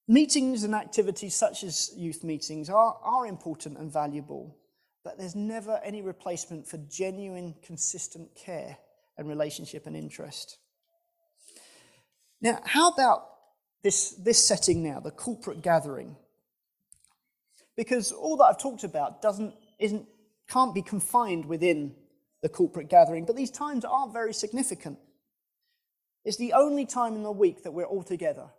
meetings 0.08 0.64
and 0.64 0.74
activities 0.74 1.36
such 1.36 1.64
as 1.64 1.92
youth 1.96 2.24
meetings 2.24 2.70
are, 2.70 2.98
are 3.04 3.28
important 3.28 3.78
and 3.78 3.92
valuable 3.92 4.58
but 5.04 5.18
there's 5.18 5.36
never 5.36 5.80
any 5.84 6.02
replacement 6.02 6.68
for 6.68 6.78
genuine, 6.90 7.56
consistent 7.64 8.36
care 8.36 8.78
and 9.18 9.28
relationship 9.28 9.86
and 9.86 9.96
interest. 9.96 10.58
Now, 12.42 12.60
how 12.66 12.90
about 12.90 13.26
this, 13.84 14.12
this 14.12 14.44
setting 14.44 14.84
now, 14.84 15.00
the 15.00 15.12
corporate 15.12 15.62
gathering? 15.62 16.16
Because 17.76 18.12
all 18.12 18.38
that 18.38 18.46
I've 18.46 18.62
talked 18.62 18.84
about 18.84 19.22
doesn't, 19.22 19.54
isn't, 19.78 20.06
can't 20.50 20.74
be 20.74 20.82
confined 20.82 21.46
within 21.46 21.96
the 22.42 22.50
corporate 22.50 22.90
gathering, 22.90 23.26
but 23.26 23.36
these 23.36 23.52
times 23.52 23.86
are 23.86 24.10
very 24.10 24.34
significant. 24.34 24.98
It's 26.26 26.38
the 26.38 26.54
only 26.54 26.86
time 26.86 27.16
in 27.16 27.24
the 27.24 27.32
week 27.32 27.64
that 27.64 27.72
we're 27.72 27.86
all 27.86 28.04
together 28.04 28.50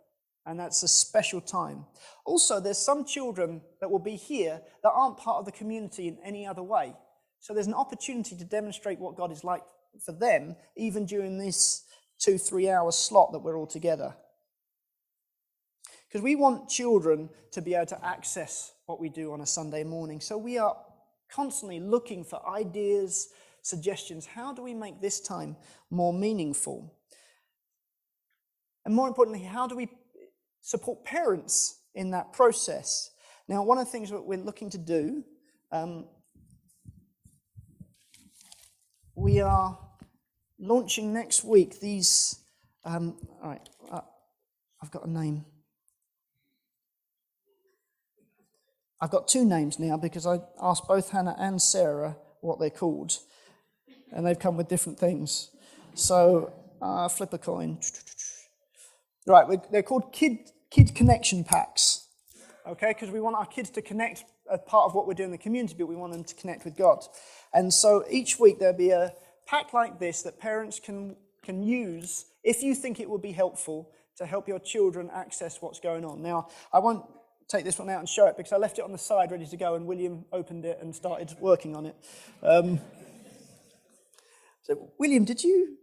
and 0.45 0.59
that's 0.59 0.83
a 0.83 0.87
special 0.87 1.39
time. 1.39 1.85
Also, 2.25 2.59
there's 2.59 2.77
some 2.77 3.05
children 3.05 3.61
that 3.79 3.91
will 3.91 3.99
be 3.99 4.15
here 4.15 4.61
that 4.83 4.91
aren't 4.91 5.17
part 5.17 5.37
of 5.37 5.45
the 5.45 5.51
community 5.51 6.07
in 6.07 6.17
any 6.23 6.47
other 6.47 6.63
way. 6.63 6.95
So 7.39 7.53
there's 7.53 7.67
an 7.67 7.73
opportunity 7.73 8.35
to 8.35 8.45
demonstrate 8.45 8.99
what 8.99 9.15
God 9.17 9.31
is 9.31 9.43
like 9.43 9.61
for 10.03 10.11
them, 10.11 10.55
even 10.75 11.05
during 11.05 11.37
this 11.37 11.83
two, 12.19 12.37
three 12.37 12.69
hour 12.69 12.91
slot 12.91 13.31
that 13.31 13.39
we're 13.39 13.57
all 13.57 13.67
together. 13.67 14.15
Because 16.07 16.23
we 16.23 16.35
want 16.35 16.69
children 16.69 17.29
to 17.51 17.61
be 17.61 17.73
able 17.73 17.85
to 17.87 18.05
access 18.05 18.73
what 18.85 18.99
we 18.99 19.09
do 19.09 19.31
on 19.31 19.41
a 19.41 19.45
Sunday 19.45 19.83
morning. 19.83 20.19
So 20.19 20.37
we 20.37 20.57
are 20.57 20.75
constantly 21.31 21.79
looking 21.79 22.23
for 22.23 22.47
ideas, 22.47 23.29
suggestions. 23.61 24.25
How 24.25 24.53
do 24.53 24.61
we 24.61 24.73
make 24.73 24.99
this 25.01 25.21
time 25.21 25.55
more 25.89 26.13
meaningful? 26.13 26.93
And 28.85 28.93
more 28.93 29.07
importantly, 29.07 29.43
how 29.43 29.67
do 29.67 29.75
we 29.75 29.87
support 30.61 31.03
parents 31.03 31.81
in 31.95 32.11
that 32.11 32.33
process. 32.33 33.11
Now, 33.47 33.63
one 33.63 33.77
of 33.77 33.85
the 33.85 33.91
things 33.91 34.09
that 34.11 34.23
we're 34.23 34.37
looking 34.37 34.69
to 34.69 34.77
do, 34.77 35.23
um, 35.71 36.05
we 39.15 39.41
are 39.41 39.77
launching 40.59 41.11
next 41.13 41.43
week 41.43 41.79
these. 41.79 42.39
Um, 42.85 43.17
all 43.43 43.49
right, 43.49 43.69
uh, 43.91 44.01
I've 44.81 44.91
got 44.91 45.05
a 45.05 45.09
name. 45.09 45.45
I've 48.99 49.11
got 49.11 49.27
two 49.27 49.45
names 49.45 49.79
now 49.79 49.97
because 49.97 50.27
I 50.27 50.39
asked 50.61 50.87
both 50.87 51.09
Hannah 51.09 51.35
and 51.39 51.59
Sarah 51.61 52.15
what 52.41 52.59
they're 52.59 52.69
called, 52.69 53.17
and 54.11 54.25
they've 54.25 54.37
come 54.37 54.57
with 54.57 54.67
different 54.67 54.99
things. 54.99 55.49
So, 55.95 56.53
uh, 56.81 57.07
flip 57.09 57.33
a 57.33 57.37
coin. 57.37 57.79
Right, 59.27 59.71
they're 59.71 59.83
called 59.83 60.11
Kid, 60.11 60.49
Kid 60.71 60.95
Connection 60.95 61.43
Packs. 61.43 62.07
okay? 62.65 62.89
Because 62.89 63.11
we 63.11 63.21
want 63.21 63.35
our 63.35 63.45
kids 63.45 63.69
to 63.71 63.81
connect 63.81 64.23
as 64.51 64.59
part 64.65 64.85
of 64.85 64.95
what 64.95 65.07
we're 65.07 65.13
doing 65.13 65.27
in 65.27 65.31
the 65.31 65.37
community, 65.37 65.75
but 65.77 65.87
we 65.87 65.95
want 65.95 66.11
them 66.11 66.23
to 66.23 66.35
connect 66.35 66.65
with 66.65 66.75
God. 66.75 67.03
And 67.53 67.71
so 67.73 68.03
each 68.09 68.39
week 68.39 68.59
there'll 68.59 68.77
be 68.77 68.89
a 68.89 69.13
pack 69.45 69.73
like 69.73 69.99
this 69.99 70.23
that 70.23 70.39
parents 70.39 70.79
can, 70.79 71.15
can 71.43 71.61
use 71.61 72.25
if 72.43 72.63
you 72.63 72.73
think 72.73 72.99
it 72.99 73.09
would 73.09 73.21
be 73.21 73.31
helpful 73.31 73.91
to 74.17 74.25
help 74.25 74.47
your 74.47 74.59
children 74.59 75.09
access 75.13 75.61
what's 75.61 75.79
going 75.79 76.03
on. 76.03 76.21
Now, 76.21 76.47
I 76.73 76.79
won't 76.79 77.05
take 77.47 77.63
this 77.63 77.77
one 77.77 77.89
out 77.89 77.99
and 77.99 78.09
show 78.09 78.27
it 78.27 78.37
because 78.37 78.53
I 78.53 78.57
left 78.57 78.79
it 78.79 78.83
on 78.83 78.91
the 78.91 78.97
side 78.97 79.31
ready 79.31 79.45
to 79.45 79.57
go, 79.57 79.75
and 79.75 79.85
William 79.85 80.25
opened 80.31 80.65
it 80.65 80.79
and 80.81 80.95
started 80.95 81.35
working 81.39 81.75
on 81.75 81.85
it. 81.85 81.95
Um, 82.41 82.79
so, 84.63 84.91
William, 84.97 85.25
did 85.25 85.43
you 85.43 85.77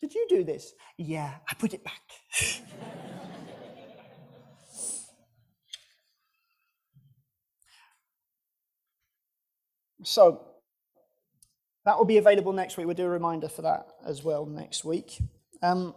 did 0.00 0.14
you 0.14 0.26
do 0.28 0.44
this? 0.44 0.72
Yeah, 0.96 1.34
I 1.48 1.54
put 1.54 1.74
it 1.74 1.84
back. 1.84 2.00
so 10.02 10.46
that 11.84 11.98
will 11.98 12.04
be 12.04 12.18
available 12.18 12.52
next 12.52 12.76
week. 12.76 12.86
We'll 12.86 12.96
do 12.96 13.06
a 13.06 13.10
reminder 13.10 13.48
for 13.48 13.62
that 13.62 13.88
as 14.04 14.22
well 14.22 14.46
next 14.46 14.84
week. 14.84 15.18
Um, 15.62 15.94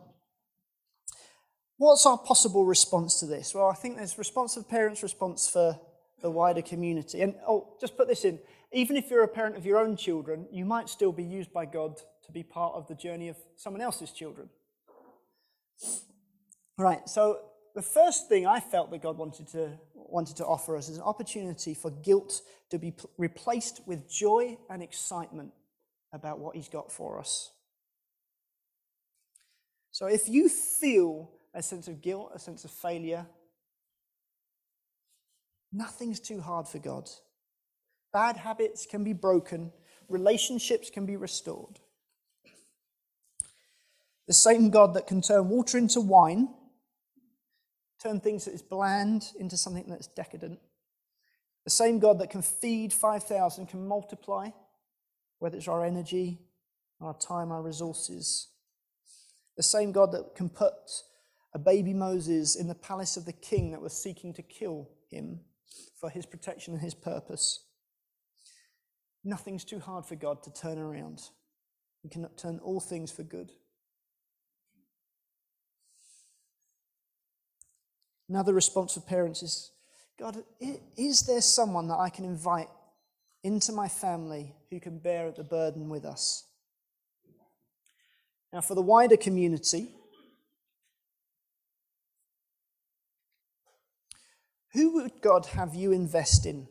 what's 1.77 2.05
our 2.05 2.17
possible 2.17 2.65
response 2.65 3.19
to 3.19 3.25
this? 3.25 3.53
Well, 3.53 3.69
I 3.69 3.75
think 3.75 3.97
there's 3.97 4.17
response 4.17 4.57
of 4.57 4.67
parents, 4.69 5.03
response 5.03 5.47
for 5.47 5.79
the 6.21 6.31
wider 6.31 6.61
community. 6.61 7.21
And 7.21 7.35
oh, 7.47 7.75
just 7.79 7.97
put 7.97 8.07
this 8.07 8.25
in. 8.25 8.39
Even 8.71 8.97
if 8.97 9.09
you're 9.09 9.23
a 9.23 9.27
parent 9.27 9.55
of 9.55 9.65
your 9.65 9.77
own 9.77 9.95
children, 9.95 10.47
you 10.51 10.65
might 10.65 10.89
still 10.89 11.11
be 11.11 11.23
used 11.23 11.53
by 11.53 11.65
God 11.65 11.99
to 12.25 12.31
be 12.31 12.43
part 12.43 12.75
of 12.75 12.87
the 12.87 12.95
journey 12.95 13.29
of 13.29 13.37
someone 13.55 13.81
else's 13.81 14.11
children. 14.11 14.49
Right, 16.77 17.07
so 17.07 17.39
the 17.75 17.81
first 17.81 18.29
thing 18.29 18.47
I 18.47 18.59
felt 18.59 18.91
that 18.91 19.01
God 19.01 19.17
wanted 19.17 19.47
to, 19.49 19.71
wanted 19.93 20.37
to 20.37 20.45
offer 20.45 20.77
us 20.77 20.89
is 20.89 20.97
an 20.97 21.03
opportunity 21.03 21.73
for 21.73 21.91
guilt 21.91 22.41
to 22.69 22.79
be 22.79 22.93
replaced 23.17 23.81
with 23.85 24.09
joy 24.09 24.57
and 24.69 24.81
excitement 24.81 25.51
about 26.11 26.39
what 26.39 26.55
He's 26.55 26.69
got 26.69 26.91
for 26.91 27.19
us. 27.19 27.51
So 29.91 30.07
if 30.07 30.27
you 30.27 30.49
feel 30.49 31.31
a 31.53 31.61
sense 31.61 31.87
of 31.87 32.01
guilt, 32.01 32.31
a 32.33 32.39
sense 32.39 32.65
of 32.65 32.71
failure, 32.71 33.27
nothing's 35.71 36.19
too 36.19 36.41
hard 36.41 36.67
for 36.67 36.79
God. 36.79 37.09
Bad 38.11 38.37
habits 38.37 38.85
can 38.85 39.03
be 39.03 39.13
broken, 39.13 39.71
relationships 40.09 40.89
can 40.89 41.05
be 41.05 41.15
restored. 41.15 41.79
The 44.27 44.33
same 44.33 44.69
God 44.69 44.93
that 44.93 45.07
can 45.07 45.21
turn 45.21 45.49
water 45.49 45.77
into 45.77 45.99
wine, 45.99 46.49
turn 48.01 48.19
things 48.19 48.45
that 48.45 48.53
is 48.53 48.61
bland 48.61 49.25
into 49.39 49.57
something 49.57 49.85
that's 49.87 50.07
decadent. 50.07 50.59
The 51.65 51.71
same 51.71 51.99
God 51.99 52.19
that 52.19 52.29
can 52.29 52.41
feed 52.41 52.93
5,000 52.93 53.67
can 53.67 53.87
multiply, 53.87 54.49
whether 55.39 55.57
it's 55.57 55.67
our 55.67 55.85
energy, 55.85 56.39
our 57.01 57.17
time, 57.17 57.51
our 57.51 57.61
resources. 57.61 58.49
The 59.57 59.63
same 59.63 59.91
God 59.91 60.11
that 60.13 60.35
can 60.35 60.49
put 60.49 60.73
a 61.53 61.59
baby 61.59 61.93
Moses 61.93 62.55
in 62.55 62.67
the 62.67 62.75
palace 62.75 63.15
of 63.17 63.25
the 63.25 63.33
king 63.33 63.71
that 63.71 63.81
was 63.81 63.93
seeking 63.93 64.33
to 64.33 64.41
kill 64.41 64.89
him 65.09 65.41
for 65.99 66.09
his 66.09 66.25
protection 66.25 66.73
and 66.73 66.81
his 66.81 66.95
purpose. 66.95 67.65
Nothing's 69.23 69.63
too 69.63 69.79
hard 69.79 70.05
for 70.05 70.15
God 70.15 70.43
to 70.43 70.53
turn 70.53 70.77
around. 70.77 71.21
He 72.01 72.09
can 72.09 72.27
turn 72.35 72.59
all 72.63 72.79
things 72.79 73.11
for 73.11 73.23
good. 73.23 73.51
Another 78.33 78.53
response 78.55 78.97
of 78.97 79.05
parents 79.05 79.43
is 79.43 79.69
God, 80.17 80.43
is 80.97 81.21
there 81.27 81.39
someone 81.39 81.87
that 81.89 81.99
I 81.99 82.09
can 82.09 82.25
invite 82.25 82.67
into 83.43 83.71
my 83.71 83.87
family 83.87 84.55
who 84.71 84.79
can 84.79 84.97
bear 84.97 85.29
the 85.29 85.43
burden 85.43 85.87
with 85.87 86.03
us? 86.03 86.43
Now, 88.51 88.61
for 88.61 88.73
the 88.73 88.81
wider 88.81 89.17
community, 89.17 89.89
who 94.71 94.95
would 94.95 95.21
God 95.21 95.45
have 95.45 95.75
you 95.75 95.91
invest 95.91 96.47
in? 96.47 96.67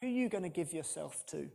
Who 0.00 0.06
are 0.06 0.10
you 0.10 0.30
going 0.30 0.44
to 0.44 0.48
give 0.48 0.72
yourself 0.72 1.26
to? 1.26 1.50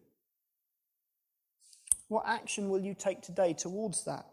What 2.10 2.26
action 2.28 2.70
will 2.70 2.82
you 2.82 2.94
take 2.94 3.24
today 3.24 3.54
towards 3.54 4.06
that? 4.06 4.28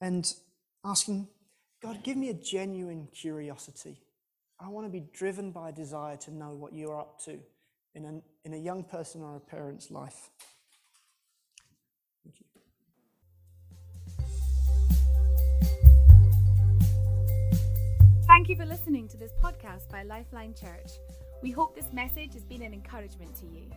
And 0.00 0.34
asking, 0.84 1.28
God, 1.82 2.02
give 2.02 2.16
me 2.16 2.28
a 2.28 2.34
genuine 2.34 3.08
curiosity. 3.12 4.00
I 4.60 4.68
want 4.68 4.86
to 4.86 4.90
be 4.90 5.04
driven 5.12 5.50
by 5.50 5.70
a 5.70 5.72
desire 5.72 6.16
to 6.18 6.34
know 6.34 6.50
what 6.50 6.72
you 6.72 6.90
are 6.90 7.00
up 7.00 7.20
to 7.24 7.38
in 7.94 8.04
a, 8.04 8.20
in 8.46 8.54
a 8.54 8.56
young 8.56 8.84
person 8.84 9.22
or 9.22 9.36
a 9.36 9.40
parent's 9.40 9.90
life. 9.90 10.30
Thank 12.22 12.40
you. 12.40 12.46
Thank 18.26 18.48
you 18.48 18.56
for 18.56 18.64
listening 18.64 19.08
to 19.08 19.16
this 19.16 19.32
podcast 19.42 19.90
by 19.90 20.04
Lifeline 20.04 20.54
Church. 20.54 20.92
We 21.42 21.50
hope 21.50 21.74
this 21.74 21.92
message 21.92 22.34
has 22.34 22.44
been 22.44 22.62
an 22.62 22.72
encouragement 22.72 23.34
to 23.36 23.46
you. 23.46 23.68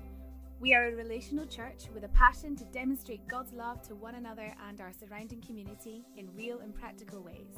We 0.60 0.74
are 0.74 0.88
a 0.88 0.96
relational 0.96 1.46
church 1.46 1.90
with 1.94 2.06
a 2.06 2.10
passion 2.10 2.56
to 2.56 2.64
demonstrate 2.66 3.28
God's 3.28 3.52
love 3.52 3.82
to 3.88 3.96
one 3.96 4.16
another 4.16 4.56
and 4.68 4.80
our 4.80 4.94
surrounding 4.94 5.42
community 5.42 6.06
in 6.16 6.34
real 6.36 6.60
and 6.60 6.74
practical 6.74 7.22
ways. 7.22 7.58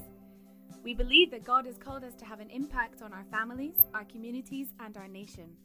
We 0.83 0.93
believe 0.93 1.31
that 1.31 1.43
God 1.43 1.65
has 1.67 1.77
called 1.77 2.03
us 2.03 2.15
to 2.15 2.25
have 2.25 2.39
an 2.39 2.49
impact 2.49 3.01
on 3.01 3.13
our 3.13 3.25
families, 3.31 3.75
our 3.93 4.05
communities, 4.05 4.69
and 4.79 4.97
our 4.97 5.07
nation. 5.07 5.55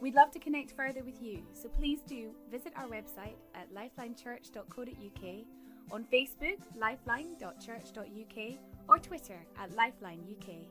We'd 0.00 0.14
love 0.14 0.30
to 0.32 0.38
connect 0.38 0.72
further 0.72 1.04
with 1.04 1.22
you, 1.22 1.42
so 1.52 1.68
please 1.68 2.00
do 2.06 2.30
visit 2.50 2.72
our 2.76 2.88
website 2.88 3.36
at 3.54 3.72
lifelinechurch.co.uk, 3.74 5.44
on 5.92 6.06
Facebook, 6.12 6.58
lifeline.church.uk, 6.76 8.58
or 8.88 8.98
Twitter 8.98 9.46
at 9.58 9.70
lifelineuk. 9.72 10.66